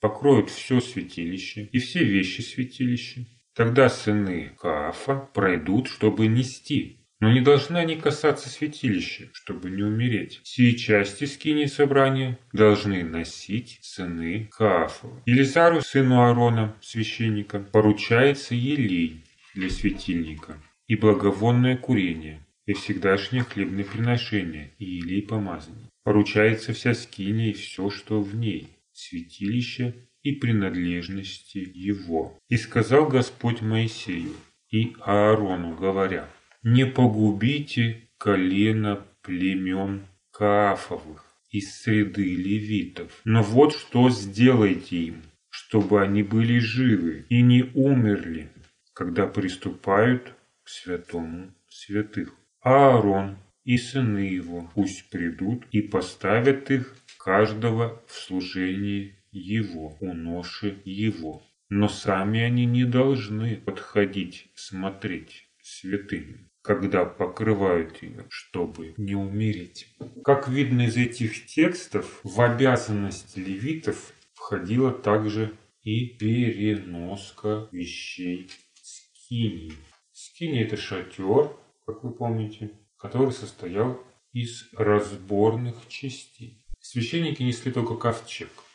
покроют 0.00 0.50
все 0.50 0.80
святилище 0.80 1.68
и 1.72 1.78
все 1.78 2.04
вещи 2.04 2.40
святилища, 2.40 3.24
Тогда 3.54 3.88
сыны 3.88 4.52
Каафа 4.58 5.28
пройдут, 5.34 5.88
чтобы 5.88 6.28
нести, 6.28 7.00
но 7.20 7.30
не 7.30 7.40
должны 7.40 7.76
они 7.76 7.96
касаться 7.96 8.48
святилища, 8.48 9.28
чтобы 9.32 9.70
не 9.70 9.82
умереть. 9.82 10.40
Сии 10.44 10.72
части 10.72 11.24
скини 11.24 11.66
собрания 11.66 12.38
должны 12.52 13.04
носить 13.04 13.78
сыны 13.82 14.48
Каафова. 14.52 15.22
Елизару, 15.26 15.82
сыну 15.82 16.22
Аарона, 16.22 16.76
священника, 16.80 17.60
поручается 17.60 18.54
елей 18.54 19.24
для 19.54 19.68
светильника 19.68 20.56
и 20.86 20.96
благовонное 20.96 21.76
курение, 21.76 22.46
и 22.66 22.72
всегдашнее 22.72 23.42
хлебное 23.42 23.84
приношение, 23.84 24.72
и 24.78 24.84
елей 24.84 25.22
помазания. 25.22 25.90
Поручается 26.04 26.72
вся 26.72 26.94
скиния 26.94 27.50
и 27.50 27.52
все, 27.52 27.90
что 27.90 28.22
в 28.22 28.34
ней, 28.34 28.68
святилище 28.92 29.94
и 30.22 30.32
принадлежности 30.32 31.58
его. 31.58 32.38
И 32.48 32.56
сказал 32.56 33.06
Господь 33.06 33.60
Моисею 33.60 34.34
и 34.70 34.94
Аарону, 35.00 35.74
говоря, 35.74 36.28
«Не 36.62 36.86
погубите 36.86 38.08
колено 38.18 39.06
племен 39.22 40.06
Каафовых 40.32 41.24
из 41.50 41.82
среды 41.82 42.36
левитов, 42.36 43.20
но 43.24 43.42
вот 43.42 43.74
что 43.74 44.08
сделайте 44.10 44.96
им, 44.96 45.22
чтобы 45.48 46.00
они 46.02 46.22
были 46.22 46.58
живы 46.58 47.26
и 47.28 47.42
не 47.42 47.64
умерли, 47.74 48.50
когда 48.92 49.26
приступают 49.26 50.34
к 50.62 50.68
святому 50.68 51.52
святых. 51.68 52.34
Аарон 52.62 53.38
и 53.64 53.78
сыны 53.78 54.18
его 54.18 54.70
пусть 54.74 55.10
придут 55.10 55.64
и 55.72 55.80
поставят 55.80 56.70
их 56.70 56.94
каждого 57.18 58.02
в 58.06 58.14
служении 58.14 59.16
его, 59.32 59.96
у 60.00 60.12
ноши 60.12 60.80
его. 60.84 61.42
Но 61.68 61.88
сами 61.88 62.40
они 62.40 62.64
не 62.66 62.84
должны 62.84 63.56
подходить 63.56 64.50
смотреть 64.54 65.48
святыми, 65.62 66.50
когда 66.62 67.04
покрывают 67.04 68.02
ее, 68.02 68.26
чтобы 68.28 68.94
не 68.96 69.14
умереть. 69.14 69.86
Как 70.24 70.48
видно 70.48 70.86
из 70.86 70.96
этих 70.96 71.46
текстов, 71.46 72.20
в 72.24 72.40
обязанность 72.40 73.36
левитов 73.36 74.12
входила 74.32 74.90
также 74.90 75.52
и 75.82 76.06
переноска 76.06 77.68
вещей 77.70 78.50
скинии. 78.82 79.72
Скиния– 80.10 80.64
это 80.66 80.76
шатер, 80.76 81.56
как 81.86 82.02
вы 82.02 82.12
помните, 82.12 82.72
который 82.96 83.32
состоял 83.32 84.02
из 84.32 84.68
разборных 84.72 85.76
частей. 85.88 86.66
Священники 86.80 87.42
несли 87.42 87.70
только 87.70 87.94
ковчег– 87.94 88.50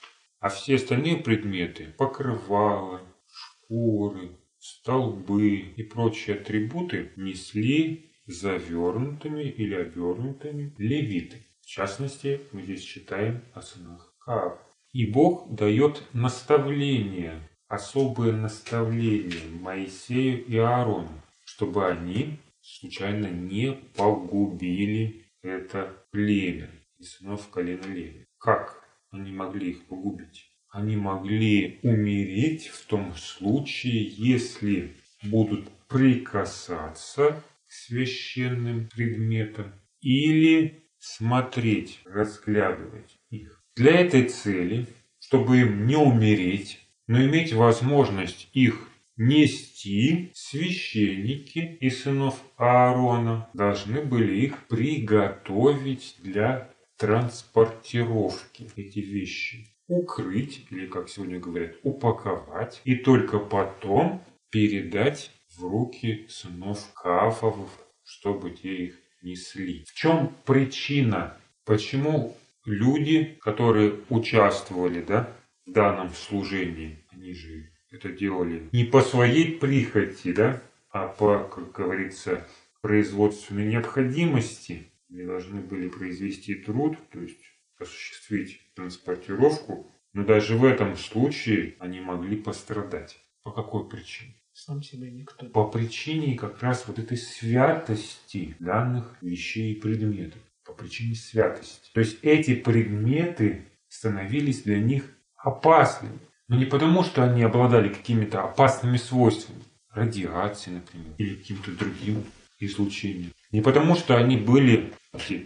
а 0.46 0.50
все 0.50 0.76
остальные 0.76 1.18
предметы– 1.18 1.96
покрывала, 1.98 3.02
шкуры, 3.28 4.38
столбы 4.60 5.56
и 5.58 5.82
прочие 5.82 6.36
атрибуты 6.36 7.12
несли 7.16 8.12
завернутыми 8.28 9.42
или 9.42 9.74
обернутыми 9.74 10.76
левиты. 10.78 11.48
В 11.62 11.66
частности, 11.66 12.42
мы 12.52 12.62
здесь 12.62 12.84
читаем 12.84 13.42
о 13.56 13.64
сынах 13.64 14.14
Каав. 14.20 14.60
И 14.92 15.08
Бог 15.08 15.50
дает 15.50 16.04
наставление, 16.14 17.50
особое 17.68 18.32
наставление 18.32 19.50
Моисею 19.60 20.46
и 20.46 20.58
Аарону, 20.58 21.24
чтобы 21.44 21.88
они 21.88 22.38
случайно 22.62 23.26
не 23.26 23.72
погубили 23.98 25.26
это 25.42 26.06
племя 26.12 26.70
и 27.00 27.04
сынов 27.04 27.50
колена 27.50 27.88
Леви. 27.88 28.28
Как? 28.38 28.85
Они 29.16 29.32
могли 29.32 29.72
их 29.72 29.86
погубить. 29.86 30.50
Они 30.70 30.98
могли 30.98 31.80
умереть 31.84 32.68
в 32.68 32.86
том 32.86 33.16
случае, 33.16 34.04
если 34.04 34.92
будут 35.24 35.70
прикасаться 35.88 37.42
к 37.66 37.72
священным 37.72 38.90
предметам 38.94 39.72
или 40.02 40.84
смотреть, 41.00 42.02
разглядывать 42.06 43.18
их. 43.30 43.64
Для 43.76 43.92
этой 43.92 44.28
цели, 44.28 44.88
чтобы 45.20 45.62
им 45.62 45.88
не 45.88 45.96
умереть, 45.96 46.80
но 47.08 47.24
иметь 47.24 47.54
возможность 47.54 48.50
их 48.54 48.90
нести, 49.16 50.32
священники 50.34 51.78
и 51.80 51.90
сынов 51.90 52.42
Аарона 52.58 53.50
должны 53.54 54.02
были 54.02 54.42
их 54.42 54.68
приготовить 54.68 56.18
для 56.22 56.75
транспортировки 56.98 58.70
эти 58.76 59.00
вещи. 59.00 59.68
Укрыть, 59.88 60.66
или 60.72 60.88
как 60.88 61.10
сегодня 61.10 61.40
говорят, 61.40 61.76
упаковать, 61.84 62.82
и 62.86 62.96
только 62.96 63.38
потом 63.38 64.24
передать 64.50 65.32
в 65.56 65.64
руки 65.64 66.26
сынов 66.28 66.92
Кафовых, 66.94 67.70
чтобы 68.04 68.52
те 68.52 68.76
их 68.86 69.00
несли. 69.22 69.84
В 69.86 69.94
чем 69.94 70.36
причина, 70.46 71.38
почему 71.66 72.36
люди, 72.66 73.38
которые 73.42 74.00
участвовали 74.10 75.02
да, 75.02 75.30
в 75.66 75.72
данном 75.72 76.10
служении, 76.12 77.06
они 77.12 77.34
же 77.34 77.70
это 77.92 78.10
делали 78.10 78.70
не 78.72 78.84
по 78.84 79.02
своей 79.02 79.58
прихоти, 79.58 80.34
да, 80.34 80.62
а 80.90 81.08
по, 81.08 81.44
как 81.44 81.72
говорится, 81.72 82.48
производственной 82.82 83.68
необходимости, 83.68 84.92
они 85.10 85.24
должны 85.24 85.62
были 85.62 85.90
произвести 85.90 86.56
труд, 86.56 86.98
то 87.12 87.20
есть 87.20 87.40
осуществить 87.80 88.60
транспортировку, 88.74 89.92
но 90.14 90.24
даже 90.24 90.58
в 90.58 90.64
этом 90.64 90.96
случае 90.96 91.76
они 91.80 92.00
могли 92.00 92.38
пострадать. 92.38 93.18
По 93.44 93.52
какой 93.52 93.88
причине? 93.88 94.36
Сам 94.54 94.82
себе 94.82 95.12
никто. 95.12 95.46
По 95.48 95.68
причине 95.68 96.38
как 96.38 96.64
раз 96.64 96.88
вот 96.88 96.98
этой 96.98 97.18
святости 97.18 98.56
данных 98.60 99.18
вещей 99.22 99.74
и 99.74 99.80
предметов. 99.80 100.42
По 100.64 100.74
причине 100.74 101.14
святости. 101.16 101.92
То 101.94 102.00
есть 102.00 102.20
эти 102.24 102.56
предметы 102.56 103.66
становились 103.90 104.64
для 104.64 104.80
них 104.80 105.12
опасными. 105.36 106.18
Но 106.48 106.58
не 106.58 106.66
потому, 106.66 107.04
что 107.04 107.24
они 107.24 107.44
обладали 107.44 107.90
какими-то 107.90 108.44
опасными 108.44 108.98
свойствами. 108.98 109.62
Радиацией, 109.90 110.78
например, 110.78 111.14
или 111.18 111.36
каким-то 111.36 111.72
другим 111.72 112.24
излучением. 112.60 113.32
Не 113.56 113.62
потому, 113.62 113.96
что 113.96 114.18
они 114.18 114.36
были, 114.36 114.92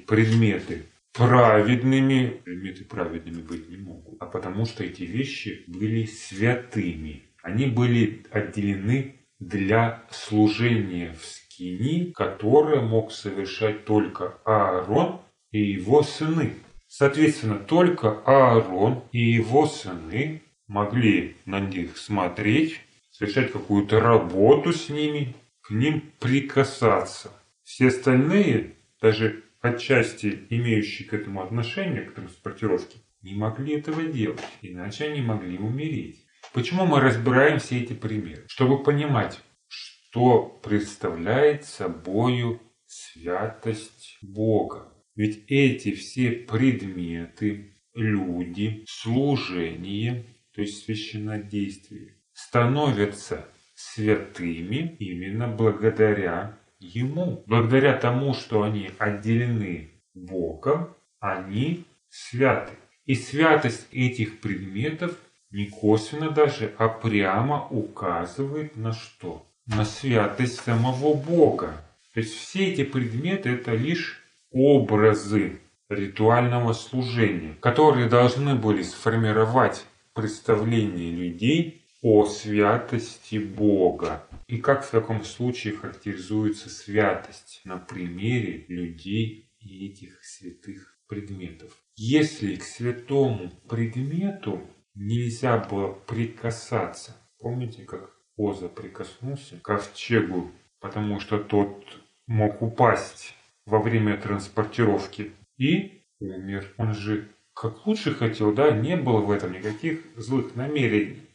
предметы, 0.07 0.87
праведными, 1.13 2.41
предметы 2.43 2.83
праведными 2.83 3.43
быть 3.43 3.69
не 3.69 3.77
могут, 3.77 4.19
а 4.19 4.25
потому 4.25 4.65
что 4.65 4.83
эти 4.83 5.03
вещи 5.03 5.63
были 5.67 6.05
святыми. 6.05 7.25
Они 7.43 7.67
были 7.67 8.25
отделены 8.31 9.13
для 9.37 10.05
служения 10.09 11.13
в 11.13 11.23
скини, 11.23 12.11
которое 12.11 12.81
мог 12.81 13.11
совершать 13.11 13.85
только 13.85 14.39
Аарон 14.43 15.21
и 15.51 15.61
его 15.61 16.01
сыны. 16.01 16.55
Соответственно, 16.87 17.59
только 17.59 18.23
Аарон 18.25 19.03
и 19.11 19.19
его 19.19 19.67
сыны 19.67 20.41
могли 20.65 21.35
на 21.45 21.59
них 21.59 21.95
смотреть, 21.95 22.81
совершать 23.11 23.51
какую-то 23.51 23.99
работу 23.99 24.73
с 24.73 24.89
ними, 24.89 25.35
к 25.61 25.69
ним 25.69 26.01
прикасаться. 26.19 27.29
Все 27.69 27.89
остальные, 27.89 28.77
даже 28.99 29.43
отчасти 29.61 30.47
имеющие 30.49 31.07
к 31.07 31.13
этому 31.13 31.43
отношение, 31.43 32.01
к 32.01 32.15
транспортировке, 32.15 32.97
не 33.21 33.35
могли 33.35 33.75
этого 33.75 34.01
делать, 34.01 34.41
иначе 34.63 35.05
они 35.05 35.21
могли 35.21 35.59
умереть. 35.59 36.25
Почему 36.51 36.87
мы 36.87 36.99
разбираем 36.99 37.59
все 37.59 37.79
эти 37.79 37.93
примеры? 37.93 38.43
Чтобы 38.47 38.81
понимать, 38.81 39.39
что 39.67 40.59
представляет 40.63 41.63
собою 41.63 42.59
святость 42.87 44.17
Бога. 44.23 44.91
Ведь 45.13 45.43
эти 45.47 45.93
все 45.93 46.31
предметы, 46.31 47.75
люди, 47.93 48.83
служение, 48.87 50.25
то 50.55 50.61
есть 50.61 50.85
священнодействие, 50.85 52.15
становятся 52.33 53.47
святыми 53.75 54.95
именно 54.97 55.47
благодаря 55.47 56.57
Ему. 56.79 57.43
Благодаря 57.45 57.93
тому, 57.93 58.33
что 58.33 58.63
они 58.63 58.91
отделены 58.97 59.91
Богом, 60.13 60.95
они 61.19 61.85
святы. 62.09 62.73
И 63.05 63.15
святость 63.15 63.87
этих 63.91 64.39
предметов 64.39 65.15
не 65.51 65.65
косвенно 65.65 66.29
даже, 66.29 66.73
а 66.77 66.87
прямо 66.87 67.67
указывает 67.69 68.75
на 68.75 68.93
что? 68.93 69.45
На 69.65 69.83
святость 69.83 70.61
самого 70.61 71.13
Бога. 71.15 71.73
То 72.13 72.21
есть 72.21 72.35
все 72.35 72.71
эти 72.71 72.83
предметы 72.83 73.49
это 73.49 73.73
лишь 73.73 74.21
образы 74.51 75.59
ритуального 75.89 76.73
служения, 76.73 77.55
которые 77.59 78.07
должны 78.07 78.55
были 78.55 78.83
сформировать 78.83 79.85
представление 80.13 81.11
людей 81.11 81.78
о 82.01 82.25
святости 82.25 83.37
Бога. 83.37 84.23
И 84.47 84.57
как 84.57 84.85
в 84.85 84.91
таком 84.91 85.23
случае 85.23 85.73
характеризуется 85.73 86.69
святость 86.69 87.61
на 87.65 87.77
примере 87.77 88.65
людей 88.67 89.51
и 89.59 89.87
этих 89.87 90.23
святых 90.23 90.97
предметов. 91.07 91.75
Если 91.95 92.55
к 92.55 92.63
святому 92.63 93.51
предмету 93.67 94.61
нельзя 94.95 95.57
было 95.57 95.91
прикасаться, 95.91 97.15
помните, 97.39 97.83
как 97.83 98.15
Оза 98.37 98.69
прикоснулся 98.69 99.57
к 99.57 99.63
ковчегу, 99.63 100.49
потому 100.79 101.19
что 101.19 101.39
тот 101.39 101.83
мог 102.25 102.61
упасть 102.61 103.35
во 103.65 103.79
время 103.79 104.15
транспортировки 104.17 105.33
и 105.57 106.03
умер. 106.19 106.73
Он 106.77 106.93
же 106.93 107.27
как 107.53 107.85
лучше 107.85 108.15
хотел, 108.15 108.53
да, 108.53 108.71
не 108.71 108.95
было 108.95 109.19
в 109.19 109.31
этом 109.31 109.51
никаких 109.51 110.05
злых 110.15 110.55
намерений. 110.55 111.28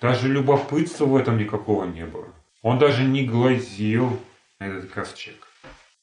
Даже 0.00 0.28
любопытства 0.28 1.06
в 1.06 1.16
этом 1.16 1.38
никакого 1.38 1.84
не 1.84 2.04
было. 2.04 2.28
Он 2.62 2.78
даже 2.78 3.04
не 3.04 3.24
глазил 3.26 4.20
на 4.58 4.64
этот 4.64 4.90
ковчег. 4.90 5.46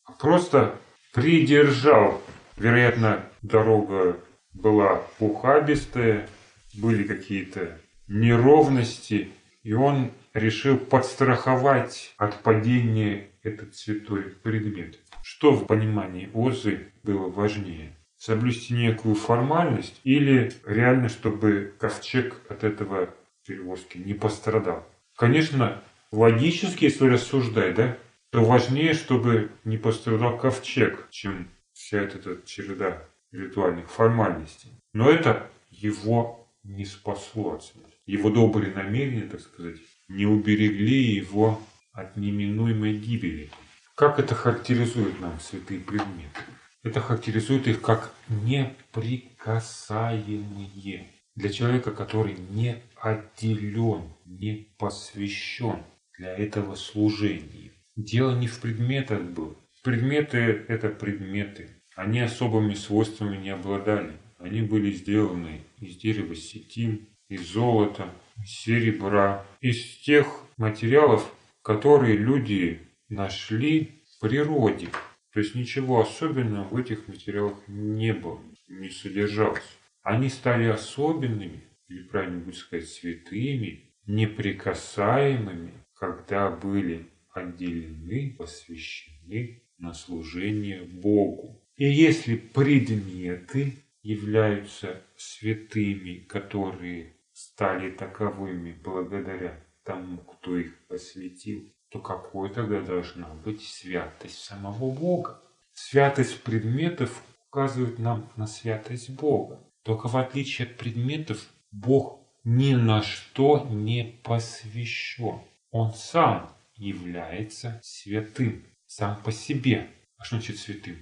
А 0.05 0.11
просто 0.13 0.75
придержал. 1.13 2.21
Вероятно, 2.57 3.23
дорога 3.41 4.17
была 4.53 5.01
ухабистая, 5.19 6.27
были 6.73 7.03
какие-то 7.03 7.79
неровности, 8.07 9.31
и 9.63 9.73
он 9.73 10.11
решил 10.33 10.77
подстраховать 10.77 12.13
от 12.17 12.41
падения 12.43 13.27
этот 13.43 13.75
святой 13.75 14.23
предмет. 14.23 14.99
Что 15.23 15.51
в 15.51 15.65
понимании 15.65 16.29
Озы 16.33 16.91
было 17.03 17.29
важнее? 17.29 17.95
Соблюсти 18.17 18.73
некую 18.73 19.15
формальность 19.15 19.99
или 20.03 20.53
реально, 20.65 21.09
чтобы 21.09 21.73
ковчег 21.79 22.39
от 22.49 22.63
этого 22.63 23.09
перевозки 23.51 23.97
не 23.97 24.13
пострадал. 24.13 24.87
Конечно, 25.15 25.81
логически, 26.11 26.85
если 26.85 27.09
рассуждать, 27.09 27.75
да, 27.75 27.97
то 28.29 28.45
важнее, 28.45 28.93
чтобы 28.93 29.51
не 29.65 29.77
пострадал 29.77 30.37
ковчег, 30.37 31.09
чем 31.11 31.49
вся 31.73 31.99
эта 31.99 32.41
череда 32.45 33.05
ритуальных 33.31 33.91
формальностей. 33.91 34.71
Но 34.93 35.09
это 35.09 35.49
его 35.69 36.47
не 36.63 36.85
спасло 36.85 37.55
от 37.55 37.63
смерти. 37.63 37.91
Его 38.05 38.29
добрые 38.29 38.73
намерения, 38.73 39.23
так 39.23 39.41
сказать, 39.41 39.79
не 40.07 40.25
уберегли 40.25 41.01
его 41.01 41.61
от 41.91 42.15
неминуемой 42.15 42.97
гибели. 42.97 43.51
Как 43.95 44.19
это 44.19 44.33
характеризует 44.33 45.19
нам 45.19 45.37
святые 45.41 45.81
предметы? 45.81 46.39
Это 46.83 47.01
характеризует 47.01 47.67
их 47.67 47.81
как 47.81 48.13
неприкасаемые 48.29 51.20
для 51.35 51.49
человека, 51.49 51.91
который 51.91 52.35
не 52.49 52.81
отделен, 52.95 54.13
не 54.25 54.73
посвящен 54.77 55.83
для 56.17 56.37
этого 56.37 56.75
служения. 56.75 57.71
Дело 57.95 58.37
не 58.37 58.47
в 58.47 58.59
предметах 58.59 59.21
было. 59.21 59.55
Предметы– 59.83 60.37
это 60.67 60.89
предметы. 60.89 61.69
Они 61.95 62.19
особыми 62.19 62.73
свойствами 62.73 63.37
не 63.37 63.49
обладали. 63.49 64.13
Они 64.37 64.61
были 64.61 64.91
сделаны 64.91 65.61
из 65.79 65.97
дерева 65.97 66.35
сетин, 66.35 67.07
из 67.29 67.47
золота, 67.47 68.09
из 68.43 68.49
серебра, 68.49 69.45
из 69.59 69.97
тех 69.97 70.27
материалов, 70.57 71.33
которые 71.61 72.17
люди 72.17 72.79
нашли 73.09 74.03
в 74.15 74.21
природе. 74.21 74.87
То 75.33 75.39
есть 75.39 75.55
ничего 75.55 76.01
особенного 76.01 76.67
в 76.67 76.77
этих 76.77 77.07
материалах 77.07 77.57
не 77.67 78.13
было, 78.13 78.39
не 78.67 78.89
содержалось. 78.89 79.77
Они 80.03 80.29
стали 80.29 80.65
особенными, 80.65 81.63
или 81.87 82.03
правильно 82.03 82.39
будет 82.39 82.55
сказать, 82.55 82.87
святыми, 82.87 83.91
неприкасаемыми, 84.07 85.73
когда 85.93 86.49
были 86.49 87.07
отделены, 87.33 88.35
посвящены 88.37 89.63
на 89.77 89.93
служение 89.93 90.83
Богу. 90.83 91.61
И 91.75 91.85
если 91.85 92.35
предметы 92.35 93.73
являются 94.01 95.01
святыми, 95.15 96.25
которые 96.27 97.15
стали 97.33 97.91
таковыми 97.91 98.73
благодаря 98.83 99.63
тому, 99.83 100.17
кто 100.17 100.57
их 100.57 100.77
посвятил, 100.87 101.71
то 101.89 101.99
какой 101.99 102.49
тогда 102.53 102.81
должна 102.81 103.27
быть 103.45 103.61
святость 103.61 104.39
самого 104.39 104.91
Бога? 104.91 105.41
Святость 105.73 106.41
предметов 106.43 107.23
указывает 107.47 107.99
нам 107.99 108.31
на 108.35 108.47
святость 108.47 109.09
Бога. 109.09 109.59
Только 109.83 110.07
в 110.07 110.17
отличие 110.17 110.67
от 110.67 110.77
предметов, 110.77 111.47
Бог 111.71 112.19
ни 112.43 112.73
на 112.73 113.01
что 113.01 113.65
не 113.69 114.19
посвящен. 114.23 115.39
Он 115.71 115.93
сам 115.93 116.49
является 116.75 117.79
святым, 117.83 118.65
сам 118.85 119.21
по 119.23 119.31
себе. 119.31 119.87
А 120.17 120.23
что 120.23 120.35
значит 120.35 120.59
святым 120.59 120.97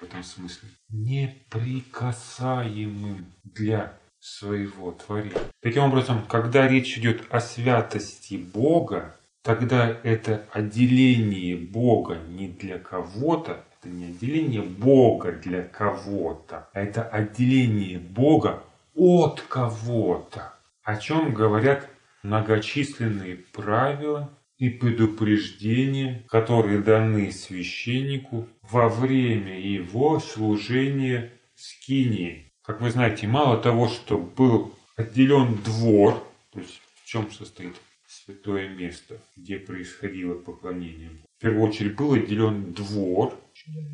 в 0.00 0.04
этом 0.04 0.22
смысле? 0.22 0.70
Неприкасаемым 0.88 3.26
для 3.44 3.98
своего 4.18 4.92
творения. 4.92 5.38
Таким 5.60 5.82
образом, 5.84 6.24
когда 6.26 6.66
речь 6.66 6.96
идет 6.96 7.26
о 7.30 7.40
святости 7.40 8.36
Бога, 8.36 9.14
тогда 9.42 10.00
это 10.02 10.48
отделение 10.52 11.56
Бога 11.56 12.16
не 12.28 12.48
для 12.48 12.78
кого-то, 12.78 13.62
это 13.84 13.94
не 13.94 14.06
отделение 14.06 14.62
Бога 14.62 15.32
для 15.32 15.62
кого-то, 15.62 16.68
это 16.72 17.02
отделение 17.02 17.98
Бога 17.98 18.64
от 18.94 19.42
кого-то. 19.42 20.54
О 20.82 20.96
чем 20.96 21.34
говорят 21.34 21.88
многочисленные 22.22 23.36
правила 23.36 24.30
и 24.58 24.70
предупреждения, 24.70 26.24
которые 26.28 26.80
даны 26.80 27.30
священнику 27.30 28.48
во 28.62 28.88
время 28.88 29.60
его 29.60 30.18
служения 30.20 31.32
скинии. 31.54 32.52
Как 32.62 32.80
вы 32.80 32.90
знаете, 32.90 33.26
мало 33.26 33.58
того, 33.58 33.88
что 33.88 34.16
был 34.16 34.74
отделен 34.96 35.56
двор, 35.62 36.26
то 36.52 36.60
есть 36.60 36.80
в 37.02 37.06
чем 37.06 37.30
состоит 37.30 37.74
святое 38.06 38.68
место, 38.68 39.18
где 39.36 39.58
происходило 39.58 40.34
поклонение. 40.34 41.10
В 41.36 41.42
первую 41.42 41.68
очередь 41.68 41.96
был 41.96 42.14
отделен 42.14 42.72
двор, 42.72 43.34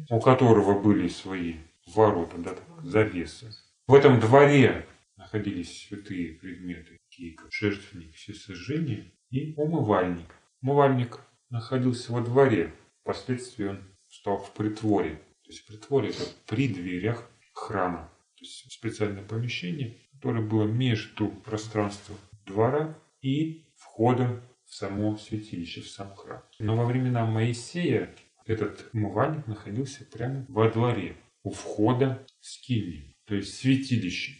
у 0.09 0.21
которого 0.21 0.81
были 0.81 1.09
свои 1.09 1.57
ворота, 1.87 2.39
да, 2.39 2.57
завесы. 2.83 3.51
В 3.87 3.95
этом 3.95 4.21
дворе 4.21 4.87
находились 5.17 5.87
святые 5.87 6.35
предметы, 6.35 6.99
как 7.37 7.53
жертвенник 7.53 8.15
всесожжения 8.15 9.13
и 9.31 9.55
умывальник. 9.57 10.35
Умывальник 10.63 11.21
находился 11.51 12.13
во 12.13 12.21
дворе, 12.21 12.73
впоследствии 13.03 13.65
он 13.65 13.81
стал 14.09 14.39
в 14.39 14.53
притворе. 14.53 15.17
То 15.45 15.51
есть 15.51 15.67
притворе 15.67 16.11
это 16.11 16.25
при 16.47 16.69
дверях 16.69 17.29
храма. 17.55 18.11
То 18.37 18.45
есть 18.45 18.73
специальное 18.73 19.23
помещение, 19.23 19.99
которое 20.13 20.43
было 20.43 20.65
между 20.65 21.29
пространством 21.29 22.17
двора 22.47 22.97
и 23.21 23.67
входом 23.77 24.41
в 24.65 24.75
само 24.75 25.17
святилище, 25.17 25.83
в 25.83 25.89
сам 25.89 26.15
храм. 26.15 26.43
Но 26.59 26.77
во 26.77 26.87
времена 26.87 27.27
Моисея 27.27 28.15
этот 28.51 28.89
умывальник 28.93 29.47
находился 29.47 30.05
прямо 30.05 30.45
во 30.49 30.69
дворе, 30.69 31.17
у 31.43 31.51
входа 31.51 32.27
в 32.41 32.47
скинии, 32.47 33.17
то 33.25 33.35
есть 33.35 33.55
святилище. 33.55 34.37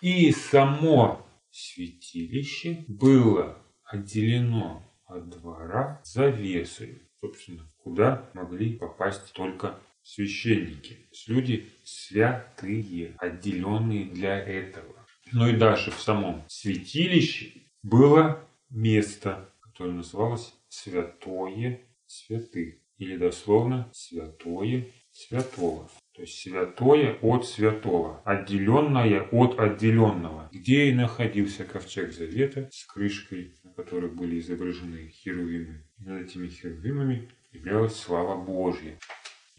И 0.00 0.30
само 0.32 1.26
святилище 1.50 2.84
было 2.86 3.58
отделено 3.84 4.84
от 5.06 5.30
двора 5.30 6.00
завесой, 6.04 7.02
собственно, 7.20 7.66
куда 7.78 8.30
могли 8.34 8.76
попасть 8.76 9.32
только 9.32 9.80
священники. 10.02 10.94
То 10.94 11.08
есть 11.10 11.28
люди 11.28 11.68
святые, 11.84 13.16
отделенные 13.18 14.04
для 14.04 14.38
этого. 14.38 15.06
Но 15.32 15.48
и 15.48 15.56
даже 15.56 15.90
в 15.90 16.00
самом 16.00 16.44
святилище 16.48 17.62
было 17.82 18.46
место, 18.70 19.50
которое 19.60 19.92
называлось 19.92 20.54
Святое 20.68 21.80
Святых. 22.06 22.76
Или 22.98 23.16
дословно 23.16 23.90
Святое 23.92 24.86
Святого. 25.10 25.88
То 26.18 26.22
есть 26.22 26.40
святое 26.40 27.14
от 27.22 27.46
святого, 27.46 28.20
отделенное 28.24 29.22
от 29.30 29.60
отделенного, 29.60 30.48
где 30.52 30.86
и 30.86 30.92
находился 30.92 31.64
ковчег 31.64 32.12
завета 32.12 32.68
с 32.72 32.84
крышкой, 32.84 33.54
на 33.62 33.72
которой 33.72 34.10
были 34.10 34.40
изображены 34.40 35.10
херувимы. 35.10 35.84
И 35.98 36.02
над 36.02 36.26
этими 36.26 36.48
херувимами 36.48 37.30
являлась 37.52 37.94
слава 37.94 38.36
Божья. 38.36 38.98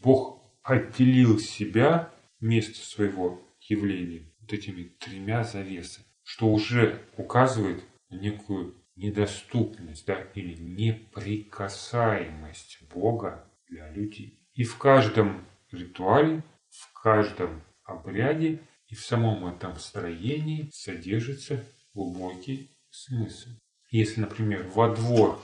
Бог 0.04 0.44
отделил 0.64 1.40
себя, 1.40 2.14
место 2.42 2.78
своего 2.80 3.42
явления, 3.62 4.30
вот 4.42 4.52
этими 4.52 4.84
тремя 5.00 5.46
завесами, 5.46 6.06
что 6.24 6.48
уже 6.48 7.02
указывает 7.16 7.84
на 8.10 8.16
некую 8.16 8.76
недоступность 9.00 10.06
да, 10.06 10.22
или 10.36 10.54
неприкасаемость 10.56 12.80
Бога 12.94 13.44
для 13.68 13.90
людей. 13.92 14.40
И 14.54 14.64
в 14.64 14.78
каждом 14.78 15.44
ритуале, 15.72 16.44
в 16.70 16.94
каждом 16.94 17.64
обряде 17.84 18.62
и 18.88 18.96
в 18.96 19.02
самом 19.02 19.46
этом 19.46 19.78
строении 19.78 20.70
содержится 20.74 21.64
глубокий 21.94 22.72
смысл. 22.90 23.50
Если, 23.90 24.22
например, 24.22 24.68
во 24.74 24.94
двор 24.94 25.40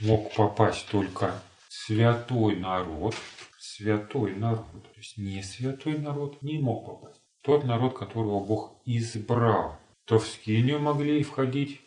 мог 0.00 0.34
попасть 0.34 0.88
только 0.90 1.40
святой 1.68 2.56
народ, 2.56 3.14
святой 3.58 4.34
народ, 4.34 4.82
то 4.82 4.98
есть 4.98 5.16
не 5.16 5.42
святой 5.42 5.98
народ 5.98 6.42
не 6.42 6.58
мог 6.58 6.86
попасть. 6.86 7.20
Тот 7.42 7.64
народ, 7.64 7.96
которого 7.96 8.44
Бог 8.44 8.82
избрал, 8.84 9.78
то 10.04 10.18
в 10.18 10.26
скинию 10.26 10.80
могли 10.80 11.22
входить 11.22 11.80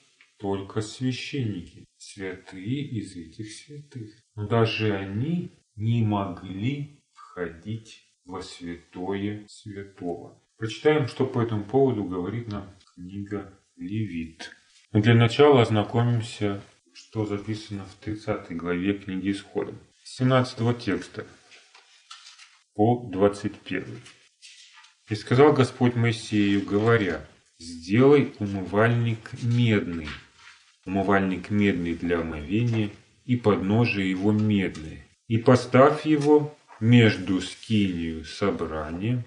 только 0.44 0.82
священники, 0.82 1.86
святые 1.96 2.82
из 2.82 3.16
этих 3.16 3.50
святых. 3.50 4.12
Но 4.36 4.46
даже 4.46 4.94
они 4.94 5.54
не 5.78 6.04
могли 6.06 7.02
входить 7.14 8.04
во 8.26 8.42
святое 8.42 9.46
святого. 9.48 10.38
Прочитаем, 10.58 11.08
что 11.08 11.26
по 11.26 11.42
этому 11.42 11.64
поводу 11.64 12.04
говорит 12.04 12.50
нам 12.50 12.70
книга 12.94 13.58
Левит. 13.78 14.52
Но 14.92 15.02
для 15.02 15.16
начала 15.16 15.62
ознакомимся, 15.62 16.62
что 16.94 17.26
записано 17.26 17.86
в 17.86 18.04
30 18.04 18.54
главе 18.58 18.96
книги 18.96 19.32
Исхода. 19.32 19.74
17 20.04 20.78
текста 20.78 21.26
по 22.76 23.08
21. 23.10 23.86
«И 25.10 25.16
сказал 25.16 25.54
Господь 25.54 25.96
Моисею, 25.96 26.66
говоря, 26.66 27.26
«Сделай 27.60 28.34
умывальник 28.40 29.32
медный, 29.42 30.10
умывальник 30.86 31.50
медный 31.50 31.96
для 31.96 32.20
омовения, 32.20 32.90
и 33.26 33.36
подножие 33.36 34.10
его 34.10 34.32
медное, 34.32 35.06
и 35.28 35.38
поставь 35.38 36.06
его 36.06 36.56
между 36.80 37.40
скинию 37.42 38.26
собрания 38.26 39.24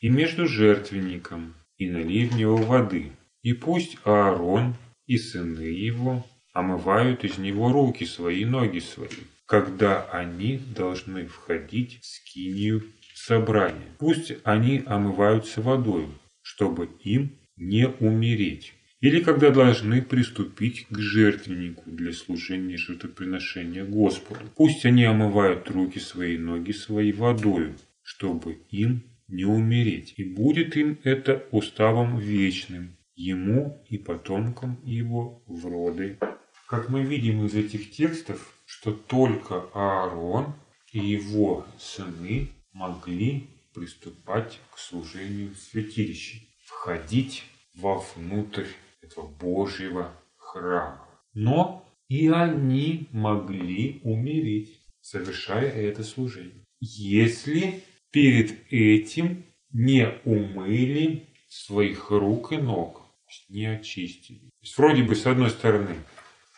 и 0.00 0.08
между 0.08 0.46
жертвенником, 0.46 1.54
и 1.78 1.88
налей 1.88 2.26
в 2.26 2.36
него 2.36 2.56
воды, 2.56 3.12
и 3.42 3.52
пусть 3.52 3.96
Аарон 4.04 4.74
и 5.06 5.16
сыны 5.16 5.62
его 5.62 6.26
омывают 6.52 7.24
из 7.24 7.38
него 7.38 7.72
руки 7.72 8.04
свои 8.04 8.42
и 8.42 8.44
ноги 8.44 8.80
свои, 8.80 9.08
когда 9.46 10.02
они 10.10 10.58
должны 10.58 11.26
входить 11.26 12.00
в 12.00 12.06
скинию 12.06 12.84
собрания. 13.14 13.96
Пусть 13.98 14.32
они 14.44 14.82
омываются 14.84 15.62
водой, 15.62 16.06
чтобы 16.42 16.90
им 17.02 17.32
не 17.56 17.88
умереть 17.88 18.74
или 19.00 19.20
когда 19.20 19.50
должны 19.50 20.02
приступить 20.02 20.86
к 20.88 20.98
жертвеннику 20.98 21.82
для 21.86 22.12
служения 22.12 22.76
жертвоприношения 22.76 23.84
Господу. 23.84 24.40
Пусть 24.56 24.84
они 24.84 25.04
омывают 25.04 25.70
руки 25.70 25.98
свои, 25.98 26.36
ноги 26.36 26.72
свои 26.72 27.12
водою, 27.12 27.76
чтобы 28.02 28.58
им 28.70 29.04
не 29.28 29.44
умереть. 29.44 30.14
И 30.16 30.24
будет 30.24 30.76
им 30.76 30.98
это 31.04 31.46
уставом 31.52 32.18
вечным, 32.18 32.96
ему 33.14 33.84
и 33.88 33.98
потомкам 33.98 34.80
его 34.84 35.42
в 35.46 35.66
роды. 35.66 36.18
Как 36.66 36.88
мы 36.88 37.04
видим 37.04 37.44
из 37.46 37.54
этих 37.54 37.92
текстов, 37.92 38.54
что 38.66 38.92
только 38.92 39.64
Аарон 39.74 40.54
и 40.92 40.98
его 40.98 41.66
сыны 41.78 42.48
могли 42.72 43.48
приступать 43.74 44.60
к 44.74 44.78
служению 44.78 45.54
в 45.54 45.58
святилище, 45.58 46.40
входить 46.64 47.44
вовнутрь 47.74 48.66
этого 49.08 49.26
Божьего 49.26 50.12
храма. 50.36 51.06
Но 51.34 51.84
и 52.08 52.28
они 52.28 53.08
могли 53.12 54.00
умереть, 54.02 54.80
совершая 55.00 55.70
это 55.70 56.02
служение. 56.04 56.64
Если 56.80 57.82
перед 58.10 58.56
этим 58.72 59.44
не 59.72 60.14
умыли 60.24 61.26
своих 61.48 62.10
рук 62.10 62.52
и 62.52 62.56
ног, 62.56 63.02
не 63.48 63.66
очистили. 63.66 64.38
То 64.38 64.62
есть 64.62 64.78
вроде 64.78 65.02
бы 65.02 65.14
с 65.14 65.26
одной 65.26 65.50
стороны 65.50 65.96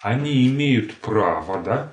они 0.03 0.47
имеют 0.49 0.95
право, 0.97 1.63
да, 1.63 1.93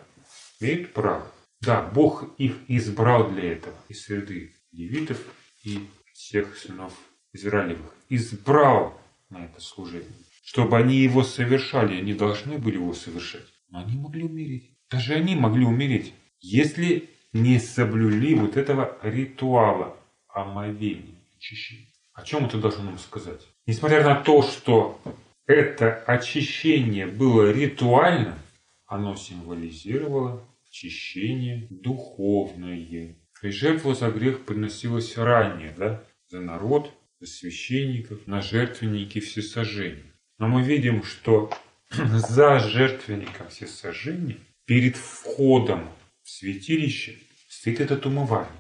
имеют 0.60 0.94
право. 0.94 1.26
Да, 1.62 1.82
Бог 1.82 2.36
их 2.38 2.56
избрал 2.68 3.30
для 3.32 3.54
этого 3.54 3.76
из 3.90 4.04
среды 4.04 4.54
левитов 4.72 5.20
и 5.64 5.88
всех 6.14 6.56
сынов 6.56 6.94
Израилевых. 7.34 7.92
Избрал 8.10 9.00
на 9.30 9.46
это 9.46 9.60
служение 9.60 10.08
чтобы 10.48 10.78
они 10.78 10.96
его 10.96 11.24
совершали, 11.24 11.98
они 11.98 12.14
должны 12.14 12.58
были 12.58 12.76
его 12.76 12.94
совершать. 12.94 13.48
Но 13.68 13.80
они 13.80 13.98
могли 13.98 14.24
умереть. 14.24 14.72
Даже 14.90 15.14
они 15.14 15.36
могли 15.36 15.66
умереть, 15.66 16.14
если 16.40 17.10
не 17.34 17.60
соблюли 17.60 18.34
вот 18.34 18.56
этого 18.56 18.98
ритуала 19.04 19.98
омовения, 20.30 21.20
очищения. 21.36 21.92
О 22.14 22.24
чем 22.24 22.46
это 22.46 22.60
должно 22.60 22.86
нам 22.86 22.98
сказать? 22.98 23.42
Несмотря 23.66 24.02
на 24.06 24.16
то, 24.16 24.42
что 24.42 25.02
это 25.48 25.94
очищение 26.08 27.08
было 27.08 27.52
ритуально, 27.52 28.40
оно 28.86 29.18
символизировало 29.18 30.48
очищение 30.70 31.68
духовное. 31.70 33.18
И 33.44 33.50
жертва 33.50 33.96
за 33.96 34.12
грех 34.12 34.46
приносилась 34.46 35.18
ранее, 35.18 35.76
да? 35.78 36.02
За 36.30 36.40
народ, 36.40 36.90
за 37.20 37.28
священников, 37.28 38.26
на 38.28 38.40
жертвенники 38.40 39.20
всесожжения. 39.20 40.14
Но 40.40 40.48
мы 40.48 40.64
видим, 40.64 41.04
что 41.04 41.52
за 41.92 42.60
жертвенником 42.60 43.50
всесожжения 43.50 44.38
перед 44.66 44.96
входом 44.96 45.90
в 46.24 46.30
святилище 46.30 47.18
стоит 47.48 47.80
этот 47.80 48.06
умывальник. 48.06 48.52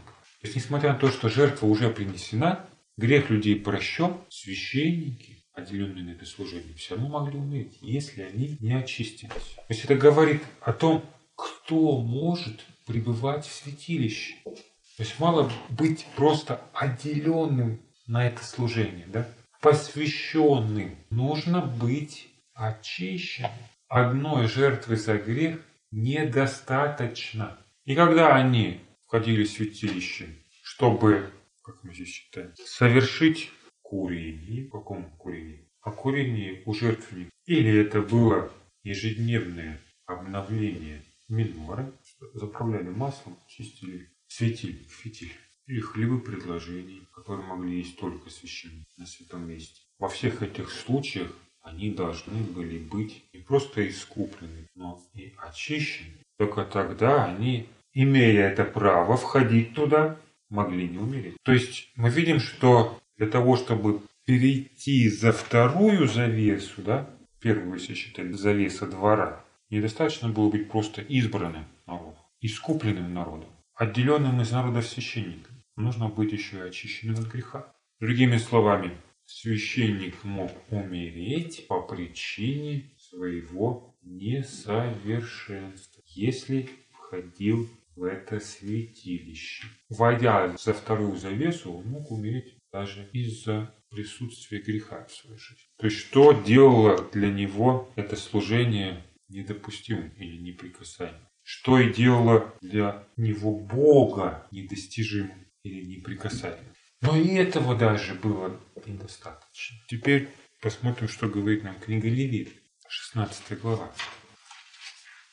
То 0.41 0.47
есть, 0.47 0.55
несмотря 0.55 0.93
на 0.93 0.99
то, 0.99 1.09
что 1.09 1.29
жертва 1.29 1.67
уже 1.67 1.89
принесена, 1.89 2.65
грех 2.95 3.29
людей 3.29 3.55
прощен, 3.55 4.17
священники, 4.29 5.43
отделенные 5.53 6.03
на 6.03 6.11
это 6.11 6.25
служение, 6.25 6.73
все 6.75 6.95
равно 6.95 7.09
могли 7.09 7.37
умереть, 7.37 7.77
если 7.81 8.21
они 8.21 8.57
не 8.59 8.73
очистились. 8.73 9.31
То 9.31 9.65
есть 9.69 9.83
это 9.83 9.95
говорит 9.95 10.43
о 10.61 10.73
том, 10.73 11.03
кто 11.35 11.99
может 11.99 12.65
пребывать 12.85 13.45
в 13.45 13.53
святилище. 13.53 14.35
То 14.43 15.03
есть 15.03 15.19
мало 15.19 15.51
быть 15.69 16.05
просто 16.15 16.61
отделенным 16.73 17.79
на 18.07 18.25
это 18.25 18.43
служение, 18.43 19.05
да? 19.07 19.27
Посвященным. 19.61 20.95
Нужно 21.09 21.61
быть 21.61 22.27
очищенным. 22.53 23.51
Одной 23.87 24.47
жертвы 24.47 24.97
за 24.97 25.17
грех 25.17 25.59
недостаточно. 25.91 27.57
И 27.85 27.95
когда 27.95 28.35
они 28.35 28.81
входили 29.05 29.43
в 29.43 29.49
святилище, 29.49 30.27
чтобы, 30.61 31.31
как 31.63 31.83
мы 31.83 31.93
здесь 31.93 32.09
считаем, 32.09 32.53
совершить 32.57 33.51
курение, 33.81 34.65
в 34.65 34.71
каком 34.71 35.09
курении? 35.17 35.69
О 35.81 35.91
курении 35.91 36.63
у 36.65 36.73
жертвенника. 36.73 37.31
Или 37.45 37.79
это 37.79 38.01
было 38.01 38.51
ежедневное 38.83 39.79
обновление 40.05 41.01
минора, 41.29 41.91
заправляли 42.33 42.89
маслом, 42.89 43.37
чистили 43.47 44.09
светильник, 44.27 44.89
фитиль 44.89 45.31
или 45.67 45.79
хлебы 45.81 46.19
предложений, 46.19 47.03
которые 47.13 47.45
могли 47.45 47.77
есть 47.77 47.99
только 47.99 48.29
священники 48.29 48.87
на 48.97 49.05
святом 49.05 49.47
месте. 49.47 49.81
Во 49.99 50.07
всех 50.07 50.41
этих 50.41 50.71
случаях 50.71 51.31
они 51.61 51.91
должны 51.91 52.41
были 52.43 52.77
быть 52.77 53.23
не 53.33 53.41
просто 53.41 53.87
искуплены, 53.87 54.67
но 54.75 55.01
и 55.13 55.33
очищены. 55.37 56.13
Только 56.37 56.63
тогда 56.63 57.25
они, 57.25 57.67
имея 57.93 58.49
это 58.49 58.63
право 58.63 59.17
входить 59.17 59.73
туда, 59.73 60.17
могли 60.49 60.87
не 60.87 60.97
умереть. 60.97 61.35
То 61.43 61.51
есть 61.51 61.91
мы 61.95 62.09
видим, 62.09 62.39
что 62.39 62.99
для 63.17 63.27
того, 63.27 63.57
чтобы 63.57 64.01
перейти 64.25 65.09
за 65.09 65.31
вторую 65.31 66.07
завесу, 66.07 66.81
да, 66.81 67.09
первую, 67.41 67.79
если 67.79 67.95
считать, 67.95 68.33
завеса 68.33 68.87
двора, 68.87 69.43
недостаточно 69.69 70.29
было 70.29 70.49
быть 70.49 70.69
просто 70.69 71.01
избранным 71.01 71.65
народом, 71.85 72.15
искупленным 72.39 73.13
народом, 73.13 73.49
отделенным 73.73 74.41
из 74.41 74.51
народа 74.51 74.81
священником. 74.81 75.56
Нужно 75.77 76.09
быть 76.09 76.33
еще 76.33 76.57
и 76.57 76.61
очищенным 76.61 77.19
от 77.19 77.31
греха. 77.31 77.73
Другими 77.99 78.37
словами, 78.37 78.97
священник 79.25 80.23
мог 80.23 80.51
умереть 80.71 81.67
по 81.67 81.81
причине 81.81 82.91
своего 82.97 83.95
несовершенства, 84.01 86.01
если 86.07 86.67
входил 86.91 87.69
в 87.95 88.03
это 88.03 88.39
святилище. 88.39 89.67
Войдя 89.89 90.57
за 90.57 90.73
вторую 90.73 91.15
завесу, 91.15 91.71
он 91.71 91.85
мог 91.85 92.11
умереть 92.11 92.55
даже 92.71 93.07
из-за 93.13 93.71
присутствия 93.91 94.59
греха 94.59 95.05
в 95.05 95.11
своей 95.11 95.37
жизни. 95.37 95.63
То 95.77 95.85
есть, 95.85 95.97
что 95.97 96.33
делало 96.33 97.07
для 97.13 97.29
него 97.29 97.91
это 97.95 98.15
служение 98.15 99.03
недопустимым 99.29 100.09
или 100.17 100.37
неприкасаемым? 100.37 101.21
Что 101.43 101.79
и 101.79 101.93
делало 101.93 102.51
для 102.61 103.07
него 103.15 103.59
Бога 103.59 104.47
недостижимым 104.51 105.46
или 105.63 105.85
неприкасаемым? 105.85 106.75
Но 107.01 107.15
и 107.15 107.35
этого 107.35 107.75
даже 107.75 108.15
было 108.15 108.59
недостаточно. 108.85 109.77
Теперь 109.87 110.29
посмотрим, 110.61 111.07
что 111.07 111.27
говорит 111.27 111.63
нам 111.63 111.79
книга 111.79 112.07
Левит, 112.07 112.53
16 112.87 113.59
глава. 113.61 113.91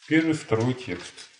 Первый, 0.06 0.34
второй 0.34 0.74
текст. 0.74 1.30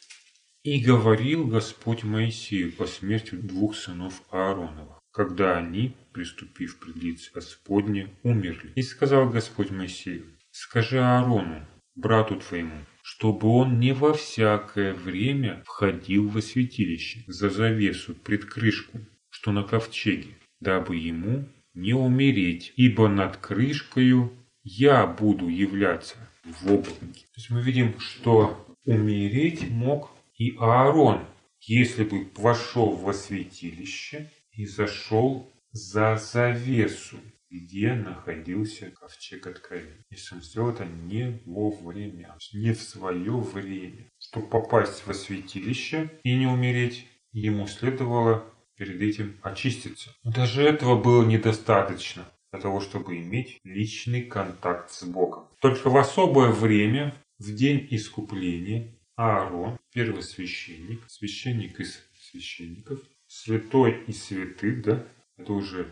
«И 0.63 0.83
говорил 0.83 1.47
Господь 1.47 2.05
Моисею 2.05 2.73
по 2.73 2.87
смерти 2.87 3.35
двух 3.35 3.77
сынов 3.77 4.23
Ааронова, 4.31 4.99
когда 5.11 5.59
они, 5.59 5.95
приступив 6.13 6.79
пред 6.79 6.97
лице 6.97 7.31
Господне, 7.35 8.17
умерли. 8.23 8.73
И 8.75 8.83
сказал 8.83 9.29
Господь 9.29 9.71
Моисею, 9.71 10.39
скажи 10.51 10.99
Аарону, 10.99 11.69
брату 11.95 12.37
твоему, 12.37 12.85
чтобы 13.05 13.49
он 13.49 13.81
не 13.81 13.93
во 13.93 14.15
всякое 14.15 14.95
время 14.95 15.63
входил 15.67 16.27
во 16.27 16.41
святилище 16.41 17.23
за 17.27 17.51
завесу 17.51 18.15
пред 18.15 18.47
крышку, 18.47 18.99
что 19.29 19.53
на 19.53 19.63
ковчеге, 19.63 20.31
дабы 20.59 20.97
ему 20.97 21.47
не 21.75 21.93
умереть, 21.93 22.73
ибо 22.77 23.09
над 23.09 23.37
крышкою 23.37 24.33
я 24.63 25.07
буду 25.07 25.49
являться 25.49 26.17
в 26.45 26.73
облаке. 26.73 27.27
То 27.35 27.37
есть 27.37 27.51
мы 27.51 27.61
видим, 27.61 28.01
что 28.01 28.67
умереть 28.87 29.69
мог 29.69 30.11
и 30.39 30.57
Аарон, 30.59 31.27
если 31.61 32.05
бы 32.05 32.27
вошел 32.37 32.93
во 32.93 33.13
святилище 33.13 34.31
и 34.53 34.65
зашел 34.65 35.53
за 35.73 36.17
завесу, 36.17 37.19
где 37.55 37.95
находился 37.95 38.91
ковчег 38.91 39.47
откровения. 39.47 40.05
Если 40.11 40.35
он 40.35 40.43
сделал 40.43 40.71
это 40.71 40.85
не 40.85 41.41
вовремя, 41.47 42.37
не 42.53 42.73
в 42.73 42.83
свое 42.83 43.39
время. 43.39 44.11
Чтобы 44.19 44.49
попасть 44.49 45.07
во 45.07 45.15
святилище 45.15 46.11
и 46.25 46.37
не 46.37 46.47
умереть, 46.47 47.07
ему 47.33 47.69
следовало 47.69 48.45
перед 48.77 49.01
этим 49.01 49.39
очиститься. 49.43 50.11
Но 50.25 50.33
даже 50.33 50.63
этого 50.63 51.01
было 51.01 51.25
недостаточно 51.25 52.27
для 52.53 52.61
того, 52.61 52.81
чтобы 52.81 53.19
иметь 53.19 53.61
личный 53.63 54.23
контакт 54.23 54.91
с 54.91 55.05
Богом. 55.05 55.49
Только 55.61 55.91
в 55.91 55.97
особое 55.97 56.51
время, 56.51 57.15
в 57.39 57.55
день 57.55 57.87
искупления, 57.91 58.99
Аарон, 59.17 59.79
первосвященник, 59.93 61.05
священник 61.07 61.79
из 61.79 62.01
священников, 62.31 63.01
святой 63.29 64.03
и 64.09 64.13
святых, 64.13 64.83
да, 64.83 65.07
это 65.37 65.53
уже 65.53 65.89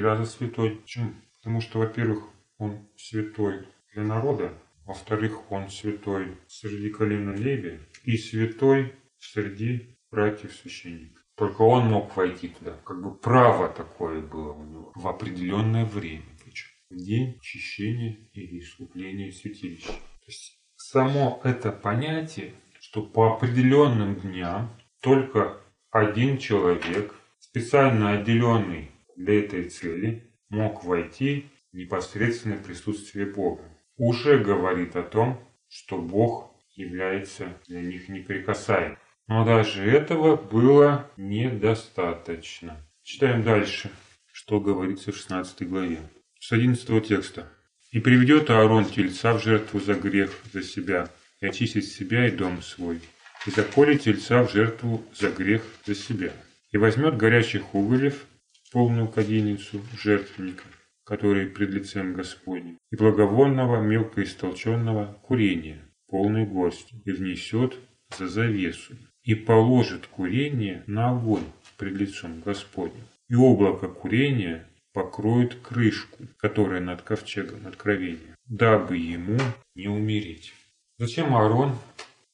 раза 0.00 0.26
святой. 0.26 0.76
Почему? 0.76 1.12
Потому 1.38 1.60
что, 1.60 1.78
во-первых, 1.78 2.24
он 2.58 2.88
святой 2.96 3.66
для 3.92 4.04
народа, 4.04 4.52
во-вторых, 4.84 5.50
он 5.50 5.68
святой 5.68 6.36
среди 6.46 6.90
колена 6.90 7.34
Леви 7.34 7.80
и 8.04 8.16
святой 8.16 8.94
среди 9.18 9.96
братьев 10.10 10.54
священников. 10.54 11.22
Только 11.36 11.62
он 11.62 11.86
мог 11.86 12.16
войти 12.16 12.48
туда. 12.48 12.76
Как 12.84 13.02
бы 13.02 13.14
право 13.14 13.68
такое 13.68 14.20
было 14.20 14.52
у 14.52 14.64
него 14.64 14.92
в 14.94 15.08
определенное 15.08 15.84
время. 15.84 16.26
Причем 16.44 16.68
в 16.90 16.96
день 16.96 17.36
очищения 17.38 18.18
или 18.32 18.60
искупления 18.60 19.32
святилища. 19.32 19.88
То 19.88 20.26
есть 20.26 20.60
само 20.76 21.40
это 21.42 21.72
понятие, 21.72 22.54
что 22.80 23.02
по 23.02 23.34
определенным 23.34 24.16
дням 24.16 24.70
только 25.00 25.60
один 25.90 26.38
человек, 26.38 27.14
специально 27.38 28.12
отделенный 28.12 28.91
для 29.16 29.40
этой 29.40 29.68
цели, 29.68 30.30
мог 30.48 30.84
войти 30.84 31.46
непосредственное 31.72 32.58
присутствие 32.58 33.26
Бога. 33.26 33.62
Уже 33.96 34.38
говорит 34.38 34.96
о 34.96 35.02
том, 35.02 35.38
что 35.68 35.98
Бог 35.98 36.54
является 36.74 37.48
для 37.68 37.80
них 37.80 38.08
неприкасаемым. 38.08 38.98
Но 39.28 39.44
даже 39.44 39.88
этого 39.88 40.36
было 40.36 41.10
недостаточно. 41.16 42.76
Читаем 43.02 43.42
дальше, 43.42 43.90
что 44.32 44.60
говорится 44.60 45.12
в 45.12 45.16
16 45.16 45.68
главе. 45.68 46.00
С 46.38 46.52
11 46.52 47.06
текста. 47.06 47.48
«И 47.92 48.00
приведет 48.00 48.50
Аарон 48.50 48.84
тельца 48.84 49.34
в 49.34 49.42
жертву 49.42 49.78
за 49.78 49.94
грех 49.94 50.32
за 50.52 50.62
себя, 50.62 51.08
и 51.40 51.46
очистит 51.46 51.84
себя 51.84 52.26
и 52.26 52.30
дом 52.30 52.62
свой, 52.62 53.00
и 53.46 53.50
заколет 53.50 54.02
тельца 54.02 54.42
в 54.42 54.50
жертву 54.50 55.04
за 55.14 55.30
грех 55.30 55.62
за 55.84 55.94
себя, 55.94 56.32
и 56.70 56.78
возьмет 56.78 57.16
горячих 57.16 57.74
уголев, 57.74 58.26
полную 58.72 59.08
кадильницу 59.08 59.80
жертвенника, 60.02 60.64
который 61.04 61.46
пред 61.46 61.70
лицем 61.70 62.14
Господним, 62.14 62.78
и 62.90 62.96
благовольного 62.96 63.82
мелко 63.82 64.22
истолченного 64.22 65.18
курения, 65.22 65.80
полной 66.08 66.46
горсти, 66.46 66.94
и 67.04 67.12
внесет 67.12 67.76
за 68.16 68.28
завесу, 68.28 68.94
и 69.24 69.34
положит 69.34 70.06
курение 70.06 70.82
на 70.86 71.10
огонь 71.10 71.44
пред 71.76 71.94
лицом 71.94 72.40
Господним. 72.40 73.04
И 73.28 73.34
облако 73.34 73.88
курения 73.88 74.66
покроет 74.92 75.54
крышку, 75.56 76.24
которая 76.38 76.80
над 76.80 77.02
ковчегом 77.02 77.66
откровения, 77.66 78.36
дабы 78.46 78.96
ему 78.96 79.38
не 79.74 79.88
умереть. 79.88 80.52
Зачем 80.98 81.34
Аарон 81.34 81.76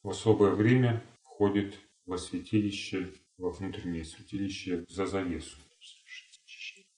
в 0.03 0.11
особое 0.11 0.53
время 0.53 1.03
входит 1.23 1.79
во 2.07 2.19
святилище, 2.19 3.09
во 3.39 3.51
внутреннее 3.51 4.05
святилище 4.05 4.85
за 4.89 5.07
завесу? 5.07 5.57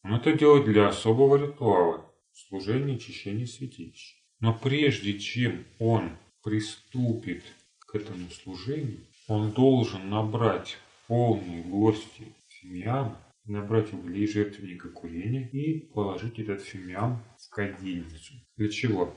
Он 0.03 0.15
это 0.15 0.33
делает 0.33 0.65
для 0.65 0.89
особого 0.89 1.37
ритуала, 1.37 2.05
служения 2.33 2.95
и 2.95 2.97
очищения 2.97 3.47
святилища. 3.47 4.17
Но 4.41 4.55
прежде 4.55 5.19
чем 5.19 5.65
он 5.79 6.17
приступит 6.43 7.45
к 7.79 7.95
этому 7.95 8.31
служению, 8.31 9.01
он 9.29 9.51
должен 9.51 10.09
набрать 10.09 10.79
полные 11.07 11.63
горсти 11.63 12.33
фимиама, 12.49 13.19
набрать 13.45 13.93
углей 13.93 14.27
жертвенника 14.27 14.89
курения 14.89 15.49
и 15.53 15.81
положить 15.93 16.39
этот 16.39 16.63
фимиам 16.63 17.23
в 17.39 17.51
кадильницу. 17.51 18.35
Для 18.57 18.69
чего? 18.69 19.15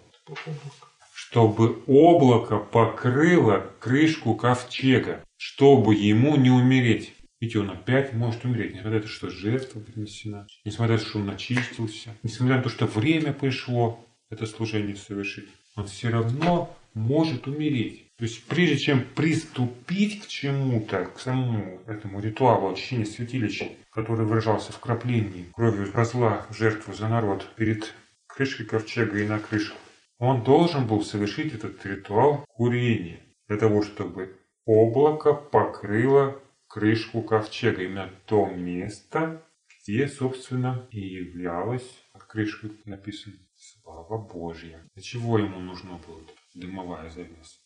Чтобы 1.13 1.81
облако 1.87 2.57
покрыло 2.57 3.71
крышку 3.79 4.35
ковчега, 4.35 5.23
чтобы 5.37 5.95
ему 5.95 6.35
не 6.35 6.49
умереть. 6.49 7.13
Ведь 7.43 7.57
он 7.57 7.71
опять 7.71 8.13
может 8.13 8.45
умереть, 8.45 8.71
несмотря 8.71 8.99
на 8.99 9.01
то, 9.01 9.09
что 9.09 9.29
жертва 9.29 9.81
принесена, 9.81 10.47
несмотря 10.63 10.93
на 10.93 10.99
то, 10.99 11.05
что 11.05 11.19
он 11.19 11.29
очистился, 11.29 12.15
несмотря 12.23 12.55
на 12.55 12.63
то, 12.63 12.69
что 12.69 12.85
время 12.85 13.33
пришло 13.33 14.07
это 14.29 14.45
служение 14.45 14.95
совершить. 14.95 15.49
Он 15.75 15.85
все 15.85 16.07
равно 16.07 16.73
может 16.93 17.45
умереть. 17.45 18.07
То 18.15 18.23
есть 18.23 18.45
прежде 18.45 18.77
чем 18.77 19.03
приступить 19.13 20.21
к 20.21 20.27
чему-то, 20.27 21.03
к 21.03 21.19
самому 21.19 21.81
этому 21.85 22.21
ритуалу 22.21 22.71
очищения 22.71 23.03
святилища, 23.03 23.67
который 23.91 24.25
выражался 24.25 24.71
в 24.71 24.79
краплении 24.79 25.47
кровью 25.51 25.91
козла 25.91 26.45
в 26.49 26.55
жертву 26.55 26.93
за 26.93 27.09
народ 27.09 27.45
перед 27.57 27.93
крышкой 28.25 28.67
ковчега 28.67 29.19
и 29.19 29.27
на 29.27 29.39
крышу, 29.39 29.73
он 30.17 30.45
должен 30.45 30.87
был 30.87 31.03
совершить 31.03 31.53
этот 31.53 31.85
ритуал 31.85 32.45
курения 32.47 33.19
для 33.49 33.57
того, 33.57 33.81
чтобы 33.83 34.37
облако 34.65 35.33
покрыло 35.33 36.39
крышку 36.73 37.21
ковчега, 37.21 37.83
именно 37.83 38.09
то 38.25 38.47
место, 38.47 39.45
где, 39.83 40.07
собственно, 40.07 40.87
и 40.89 40.99
являлась 40.99 41.87
под 42.11 42.23
крышкой 42.23 42.71
написано 42.85 43.35
«Слава 43.55 44.17
Божья». 44.17 44.83
Для 44.95 45.03
чего 45.03 45.37
ему 45.37 45.59
нужна 45.59 45.99
была 46.07 46.21
дымовая 46.55 47.11
завеса? 47.11 47.59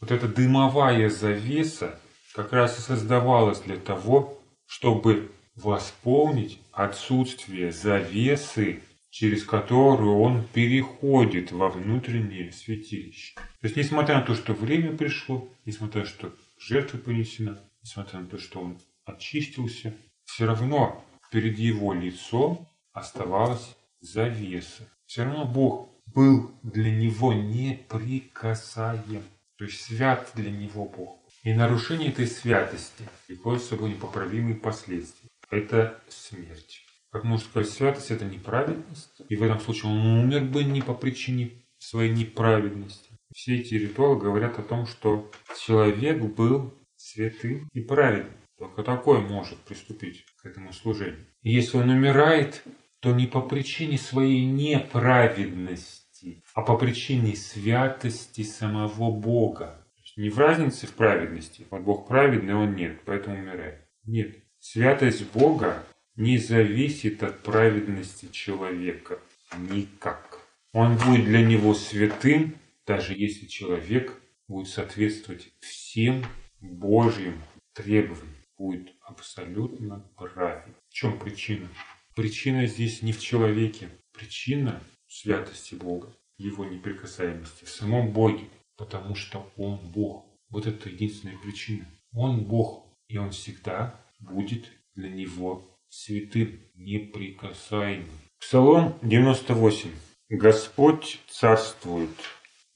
Вот 0.00 0.10
эта 0.10 0.26
дымовая 0.26 1.08
завеса 1.08 2.00
как 2.34 2.52
раз 2.52 2.80
и 2.80 2.82
создавалась 2.82 3.60
для 3.60 3.76
того, 3.76 4.42
чтобы 4.66 5.30
восполнить 5.54 6.60
отсутствие 6.72 7.70
завесы, 7.70 8.82
через 9.10 9.44
которую 9.44 10.18
он 10.18 10.42
переходит 10.52 11.52
во 11.52 11.68
внутреннее 11.68 12.50
святилище. 12.50 13.36
То 13.36 13.66
есть, 13.68 13.76
несмотря 13.76 14.16
на 14.16 14.22
то, 14.22 14.34
что 14.34 14.54
время 14.54 14.96
пришло, 14.96 15.48
несмотря 15.64 16.00
на 16.00 16.06
то, 16.06 16.12
что 16.12 16.32
жертва 16.66 16.98
понесена, 16.98 17.58
несмотря 17.82 18.20
на 18.20 18.26
то, 18.26 18.38
что 18.38 18.60
он 18.60 18.78
очистился, 19.04 19.94
все 20.24 20.46
равно 20.46 21.04
перед 21.30 21.58
его 21.58 21.92
лицом 21.92 22.68
оставалась 22.92 23.76
завеса. 24.00 24.88
Все 25.06 25.24
равно 25.24 25.44
Бог 25.44 25.90
был 26.06 26.50
для 26.62 26.90
него 26.90 27.32
неприкасаем. 27.32 29.22
То 29.56 29.64
есть 29.64 29.82
свят 29.82 30.30
для 30.34 30.50
него 30.50 30.86
Бог. 30.86 31.18
И 31.42 31.52
нарушение 31.52 32.10
этой 32.10 32.26
святости 32.26 33.08
приводит 33.26 33.62
с 33.62 33.68
собой 33.68 33.90
непоправимые 33.90 34.54
последствия. 34.54 35.28
Это 35.50 36.00
смерть. 36.08 36.84
Как 37.10 37.24
можно 37.24 37.44
сказать, 37.46 37.70
святость 37.70 38.10
это 38.10 38.24
неправедность. 38.24 39.22
И 39.28 39.36
в 39.36 39.42
этом 39.42 39.60
случае 39.60 39.92
он 39.92 39.98
умер 39.98 40.44
бы 40.44 40.64
не 40.64 40.80
по 40.80 40.94
причине 40.94 41.50
своей 41.78 42.12
неправедности. 42.12 43.11
Все 43.34 43.56
эти 43.56 43.74
ритуалы 43.74 44.18
говорят 44.18 44.58
о 44.58 44.62
том, 44.62 44.86
что 44.86 45.30
человек 45.58 46.22
был 46.22 46.74
святым 46.96 47.68
и 47.72 47.80
праведным. 47.80 48.34
Только 48.58 48.82
такой 48.82 49.20
может 49.20 49.58
приступить 49.60 50.24
к 50.40 50.46
этому 50.46 50.72
служению. 50.72 51.26
И 51.42 51.52
если 51.52 51.78
он 51.78 51.90
умирает, 51.90 52.62
то 53.00 53.12
не 53.12 53.26
по 53.26 53.40
причине 53.40 53.98
своей 53.98 54.44
неправедности, 54.44 56.42
а 56.54 56.62
по 56.62 56.76
причине 56.76 57.34
святости 57.34 58.42
самого 58.42 59.10
Бога. 59.10 59.84
То 59.96 60.02
есть 60.02 60.16
не 60.16 60.30
в 60.30 60.38
разнице 60.38 60.86
в 60.86 60.92
праведности. 60.92 61.66
Вот 61.70 61.82
Бог 61.82 62.06
праведный, 62.06 62.54
он 62.54 62.76
нет, 62.76 63.00
поэтому 63.04 63.38
умирает. 63.38 63.80
Нет. 64.04 64.36
Святость 64.60 65.28
Бога 65.32 65.82
не 66.14 66.38
зависит 66.38 67.22
от 67.24 67.40
праведности 67.40 68.28
человека. 68.30 69.18
Никак. 69.58 70.38
Он 70.72 70.96
будет 70.96 71.24
для 71.24 71.44
него 71.44 71.74
святым, 71.74 72.54
даже 72.86 73.14
если 73.14 73.46
человек 73.46 74.20
будет 74.48 74.68
соответствовать 74.68 75.52
всем 75.60 76.24
Божьим 76.60 77.42
требованиям. 77.72 78.36
Будет 78.56 78.94
абсолютно 79.00 80.00
правильным. 80.16 80.76
В 80.88 80.94
чем 80.94 81.18
причина? 81.18 81.68
Причина 82.14 82.66
здесь 82.66 83.02
не 83.02 83.12
в 83.12 83.20
человеке. 83.20 83.88
Причина 84.12 84.80
святости 85.08 85.74
Бога, 85.74 86.14
его 86.36 86.64
неприкасаемости, 86.64 87.64
в 87.64 87.70
самом 87.70 88.12
Боге, 88.12 88.44
потому 88.76 89.14
что 89.14 89.50
Он 89.56 89.78
Бог. 89.78 90.26
Вот 90.48 90.66
это 90.66 90.88
единственная 90.88 91.38
причина. 91.38 91.86
Он 92.12 92.44
Бог, 92.44 92.86
и 93.08 93.16
Он 93.16 93.30
всегда 93.30 94.00
будет 94.20 94.70
для 94.94 95.08
Него 95.08 95.64
святым, 95.88 96.60
неприкасаемым. 96.74 98.08
Псалом 98.38 98.98
98. 99.02 99.90
Господь 100.28 101.20
царствует, 101.28 102.10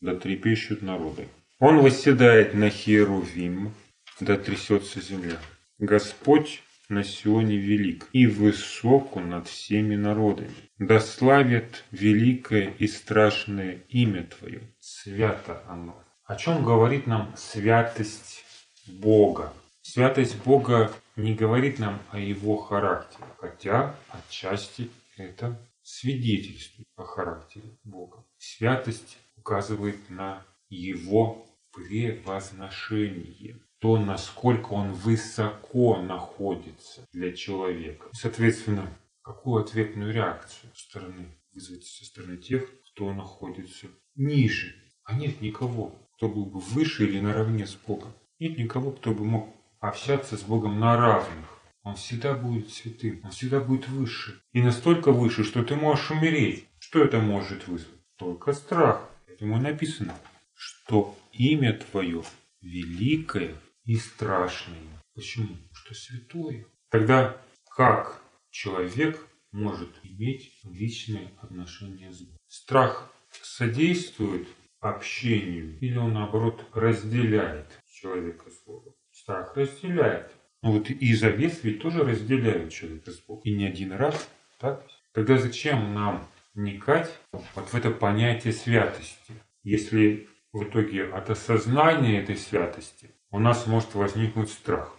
да 0.06 0.14
трепещут 0.14 0.82
народы. 0.82 1.26
Он 1.58 1.80
восседает 1.80 2.54
на 2.54 2.70
Херувим, 2.70 3.74
да 4.20 4.36
трясется 4.36 5.00
земля. 5.00 5.36
Господь 5.78 6.62
на 6.88 7.02
Сионе 7.02 7.56
велик 7.56 8.08
и 8.12 8.26
высоко 8.28 9.18
над 9.20 9.48
всеми 9.48 9.96
народами. 9.96 10.54
Да 10.78 11.00
славит 11.00 11.84
великое 11.90 12.72
и 12.78 12.86
страшное 12.86 13.82
имя 13.88 14.22
Твое. 14.22 14.62
Свято 14.78 15.62
оно. 15.68 16.00
О 16.24 16.36
чем 16.36 16.64
говорит 16.64 17.08
нам 17.08 17.34
святость 17.36 18.44
Бога? 18.86 19.52
Святость 19.82 20.36
Бога 20.44 20.92
не 21.16 21.34
говорит 21.34 21.80
нам 21.80 22.00
о 22.12 22.20
Его 22.20 22.56
характере, 22.58 23.24
хотя 23.38 23.96
отчасти 24.10 24.88
это 25.16 25.58
свидетельствует 25.82 26.86
о 26.96 27.02
характере 27.02 27.76
Бога. 27.82 28.24
Святость 28.38 29.18
указывает 29.46 30.10
на 30.10 30.44
Его 30.68 31.46
превозношение 31.72 33.60
то, 33.78 33.96
насколько 33.98 34.72
он 34.72 34.92
высоко 34.92 36.02
находится 36.02 37.06
для 37.12 37.32
человека. 37.32 38.08
Соответственно, 38.12 38.88
какую 39.22 39.62
ответную 39.62 40.12
реакцию 40.12 40.70
со 40.74 40.82
стороны 40.82 41.26
вызвать 41.54 41.84
со 41.84 42.04
стороны 42.04 42.38
тех, 42.38 42.68
кто 42.90 43.12
находится 43.12 43.86
ниже. 44.16 44.74
А 45.04 45.14
нет 45.14 45.40
никого, 45.40 45.94
кто 46.16 46.28
был 46.28 46.46
бы 46.46 46.58
выше 46.58 47.06
или 47.06 47.20
наравне 47.20 47.66
с 47.66 47.74
Богом. 47.74 48.12
Нет 48.40 48.58
никого, 48.58 48.90
кто 48.90 49.14
бы 49.14 49.24
мог 49.24 49.48
общаться 49.78 50.36
с 50.36 50.42
Богом 50.42 50.80
на 50.80 50.96
равных. 50.96 51.60
Он 51.84 51.94
всегда 51.94 52.34
будет 52.34 52.72
святым, 52.72 53.20
он 53.22 53.30
всегда 53.30 53.60
будет 53.60 53.86
выше. 53.88 54.40
И 54.52 54.60
настолько 54.60 55.12
выше, 55.12 55.44
что 55.44 55.62
ты 55.62 55.76
можешь 55.76 56.10
умереть. 56.10 56.66
Что 56.80 57.04
это 57.04 57.20
может 57.20 57.68
вызвать? 57.68 58.00
Только 58.16 58.52
страх. 58.52 59.08
Ему 59.40 59.58
написано, 59.58 60.14
что 60.54 61.18
имя 61.32 61.74
твое 61.74 62.22
великое 62.60 63.54
и 63.84 63.96
страшное. 63.96 64.78
Почему? 65.14 65.56
Что 65.72 65.94
святое. 65.94 66.66
Тогда 66.90 67.36
как 67.68 68.22
человек 68.50 69.26
может 69.52 69.90
иметь 70.02 70.52
личное 70.64 71.30
отношение 71.40 72.12
с 72.12 72.20
Богом? 72.20 72.38
Страх 72.48 73.12
содействует 73.42 74.48
общению 74.80 75.78
или 75.80 75.96
он 75.96 76.14
наоборот 76.14 76.64
разделяет 76.72 77.66
человека 77.90 78.50
с 78.50 78.64
Богом? 78.64 78.94
Страх 79.10 79.56
разделяет. 79.56 80.30
Ну 80.62 80.72
вот 80.72 80.90
и 80.90 81.14
завет 81.14 81.62
ведь 81.62 81.80
тоже 81.80 82.02
разделяет 82.02 82.72
человека 82.72 83.10
с 83.10 83.18
Богом. 83.20 83.42
И 83.44 83.54
не 83.54 83.66
один 83.66 83.92
раз, 83.92 84.28
так? 84.58 84.86
Тогда 85.12 85.38
зачем 85.38 85.94
нам 85.94 86.26
вникать 86.56 87.10
вот 87.32 87.66
в 87.66 87.74
это 87.74 87.90
понятие 87.90 88.52
святости, 88.52 89.34
если 89.62 90.28
в 90.52 90.64
итоге 90.64 91.04
от 91.04 91.30
осознания 91.30 92.20
этой 92.20 92.36
святости 92.36 93.10
у 93.30 93.38
нас 93.38 93.66
может 93.66 93.94
возникнуть 93.94 94.50
страх. 94.50 94.96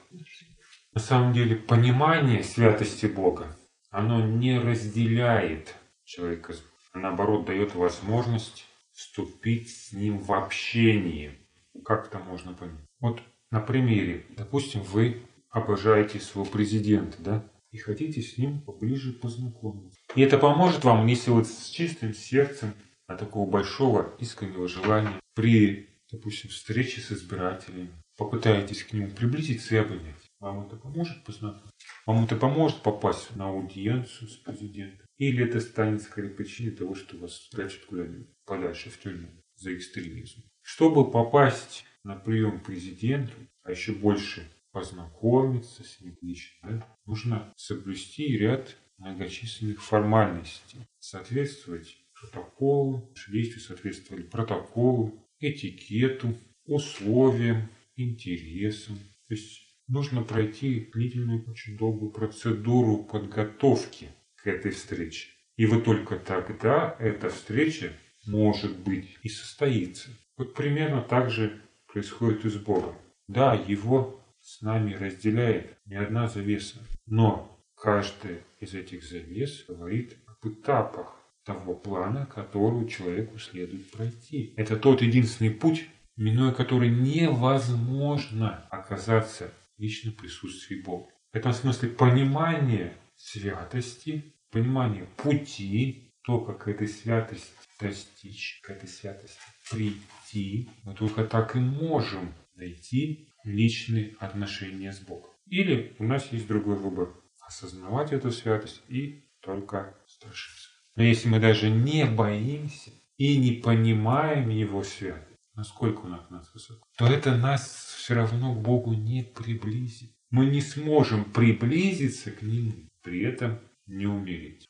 На 0.93 1.01
самом 1.01 1.33
деле 1.33 1.55
понимание 1.55 2.43
святости 2.43 3.07
Бога, 3.07 3.47
оно 3.89 4.25
не 4.25 4.59
разделяет 4.59 5.75
человека, 6.03 6.53
а 6.93 6.99
наоборот 6.99 7.45
дает 7.45 7.75
возможность 7.75 8.65
вступить 8.93 9.69
с 9.69 9.91
ним 9.91 10.19
в 10.19 10.31
общение. 10.33 11.37
Как 11.83 12.07
это 12.07 12.19
можно 12.19 12.53
понять? 12.53 12.85
Вот 12.99 13.21
на 13.51 13.59
примере, 13.59 14.25
допустим, 14.29 14.81
вы 14.81 15.23
обожаете 15.49 16.19
своего 16.19 16.49
президента, 16.49 17.17
да, 17.19 17.43
и 17.77 17.79
хотите 17.79 18.21
с 18.21 18.37
ним 18.37 18.61
поближе 18.61 19.13
познакомиться. 19.13 19.99
И 20.15 20.21
это 20.21 20.39
поможет 20.39 20.83
вам, 20.83 21.05
если 21.05 21.29
вот 21.29 21.47
с 21.47 21.69
чистым 21.69 22.13
сердцем, 22.13 22.73
от 23.05 23.19
такого 23.19 23.49
большого 23.49 24.15
искреннего 24.19 24.67
желания 24.67 25.21
при, 25.33 25.87
допустим, 26.11 26.49
встрече 26.49 26.99
с 26.99 27.11
избирателями, 27.11 27.91
попытаетесь 28.17 28.83
к 28.83 28.93
нему 28.93 29.11
приблизиться 29.11 29.75
и 29.75 29.77
обнять. 29.77 30.15
Вам 30.39 30.65
это 30.65 30.75
поможет 30.75 31.23
познакомиться? 31.23 31.71
Вам 32.05 32.25
это 32.25 32.35
поможет 32.35 32.81
попасть 32.81 33.35
на 33.35 33.47
аудиенцию 33.47 34.27
с 34.27 34.35
президентом? 34.37 35.05
Или 35.17 35.45
это 35.45 35.61
станет 35.61 36.01
скорее 36.01 36.31
причиной 36.31 36.71
того, 36.71 36.95
что 36.95 37.15
вас 37.17 37.35
спрячут 37.35 37.85
куда-нибудь 37.85 38.27
подальше 38.45 38.89
в 38.89 38.99
тюрьму 38.99 39.29
за 39.55 39.75
экстремизм? 39.75 40.43
Чтобы 40.61 41.09
попасть 41.09 41.85
на 42.03 42.15
прием 42.15 42.59
президенту, 42.59 43.35
а 43.63 43.71
еще 43.71 43.93
больше 43.93 44.51
познакомиться 44.77 45.83
с 45.83 46.01
ним 46.01 46.15
лично, 46.21 46.69
да, 46.69 46.97
нужно 47.07 47.51
соблюсти 47.57 48.37
ряд 48.37 48.77
многочисленных 48.99 49.81
формальностей, 49.81 50.81
соответствовать 50.99 51.97
протоколу, 52.13 53.11
действия 53.27 53.59
соответствовали 53.59 54.21
протоколу, 54.21 55.27
этикету, 55.39 56.35
условиям, 56.65 57.69
интересам. 57.95 58.99
То 59.27 59.33
есть 59.33 59.63
нужно 59.87 60.21
пройти 60.21 60.91
длительную, 60.93 61.43
очень 61.49 61.75
долгую 61.75 62.11
процедуру 62.11 63.03
подготовки 63.03 64.09
к 64.35 64.45
этой 64.45 64.69
встрече. 64.69 65.29
И 65.55 65.65
вот 65.65 65.85
только 65.85 66.17
тогда 66.17 66.95
эта 66.99 67.29
встреча 67.29 67.93
может 68.27 68.77
быть 68.77 69.17
и 69.23 69.29
состоится. 69.29 70.11
Вот 70.37 70.53
примерно 70.53 71.01
так 71.01 71.31
же 71.31 71.63
происходит 71.91 72.45
и 72.45 72.49
с 72.49 72.57
Богом. 72.57 72.95
Да, 73.27 73.55
Его 73.55 74.23
с 74.47 74.61
нами 74.61 74.93
разделяет 74.93 75.77
не 75.85 75.95
одна 75.95 76.29
завеса, 76.29 76.77
но 77.05 77.61
каждая 77.75 78.39
из 78.61 78.73
этих 78.73 79.03
завес 79.03 79.65
говорит 79.67 80.15
об 80.25 80.49
этапах 80.49 81.21
того 81.43 81.75
плана, 81.75 82.25
который 82.27 82.87
человеку 82.87 83.39
следует 83.39 83.91
пройти. 83.91 84.53
Это 84.55 84.77
тот 84.77 85.01
единственный 85.01 85.51
путь, 85.51 85.89
минуя 86.15 86.53
который 86.53 86.89
невозможно 86.89 88.65
оказаться 88.69 89.51
в 89.77 89.81
личном 89.81 90.13
присутствии 90.13 90.81
Бога. 90.81 91.09
В 91.33 91.35
этом 91.35 91.51
смысле 91.51 91.89
понимание 91.89 92.93
святости, 93.17 94.33
понимание 94.49 95.07
пути, 95.17 96.13
то, 96.23 96.39
как 96.39 96.69
этой 96.69 96.87
святости 96.87 97.51
достичь, 97.81 98.61
к 98.63 98.69
этой 98.69 98.87
святости 98.87 99.41
прийти, 99.69 100.69
мы 100.83 100.93
только 100.93 101.25
так 101.25 101.57
и 101.57 101.59
можем 101.59 102.33
найти 102.55 103.27
личные 103.47 104.15
отношения 104.19 104.91
с 104.91 104.99
Богом. 104.99 105.31
Или 105.47 105.95
у 105.99 106.03
нас 106.03 106.31
есть 106.31 106.47
другой 106.47 106.75
выбор– 106.75 107.15
осознавать 107.39 108.11
эту 108.11 108.31
святость 108.31 108.81
и 108.89 109.23
только 109.39 109.97
страшиться. 110.05 110.69
Но 110.95 111.03
если 111.03 111.29
мы 111.29 111.39
даже 111.39 111.69
не 111.69 112.05
боимся 112.05 112.91
и 113.17 113.37
не 113.37 113.53
понимаем 113.53 114.49
Его 114.49 114.83
святость, 114.83 115.39
насколько 115.55 116.01
он 116.01 116.15
от 116.15 116.29
нас 116.29 116.53
высок, 116.53 116.83
то 116.97 117.07
это 117.07 117.37
нас 117.37 117.95
все 117.97 118.15
равно 118.15 118.53
к 118.53 118.61
Богу 118.61 118.93
не 118.93 119.23
приблизит. 119.23 120.11
Мы 120.29 120.47
не 120.47 120.59
сможем 120.59 121.23
приблизиться 121.23 122.31
к 122.31 122.41
Нему, 122.41 122.89
при 123.01 123.23
этом 123.23 123.59
не 123.85 124.05
умереть. 124.05 124.67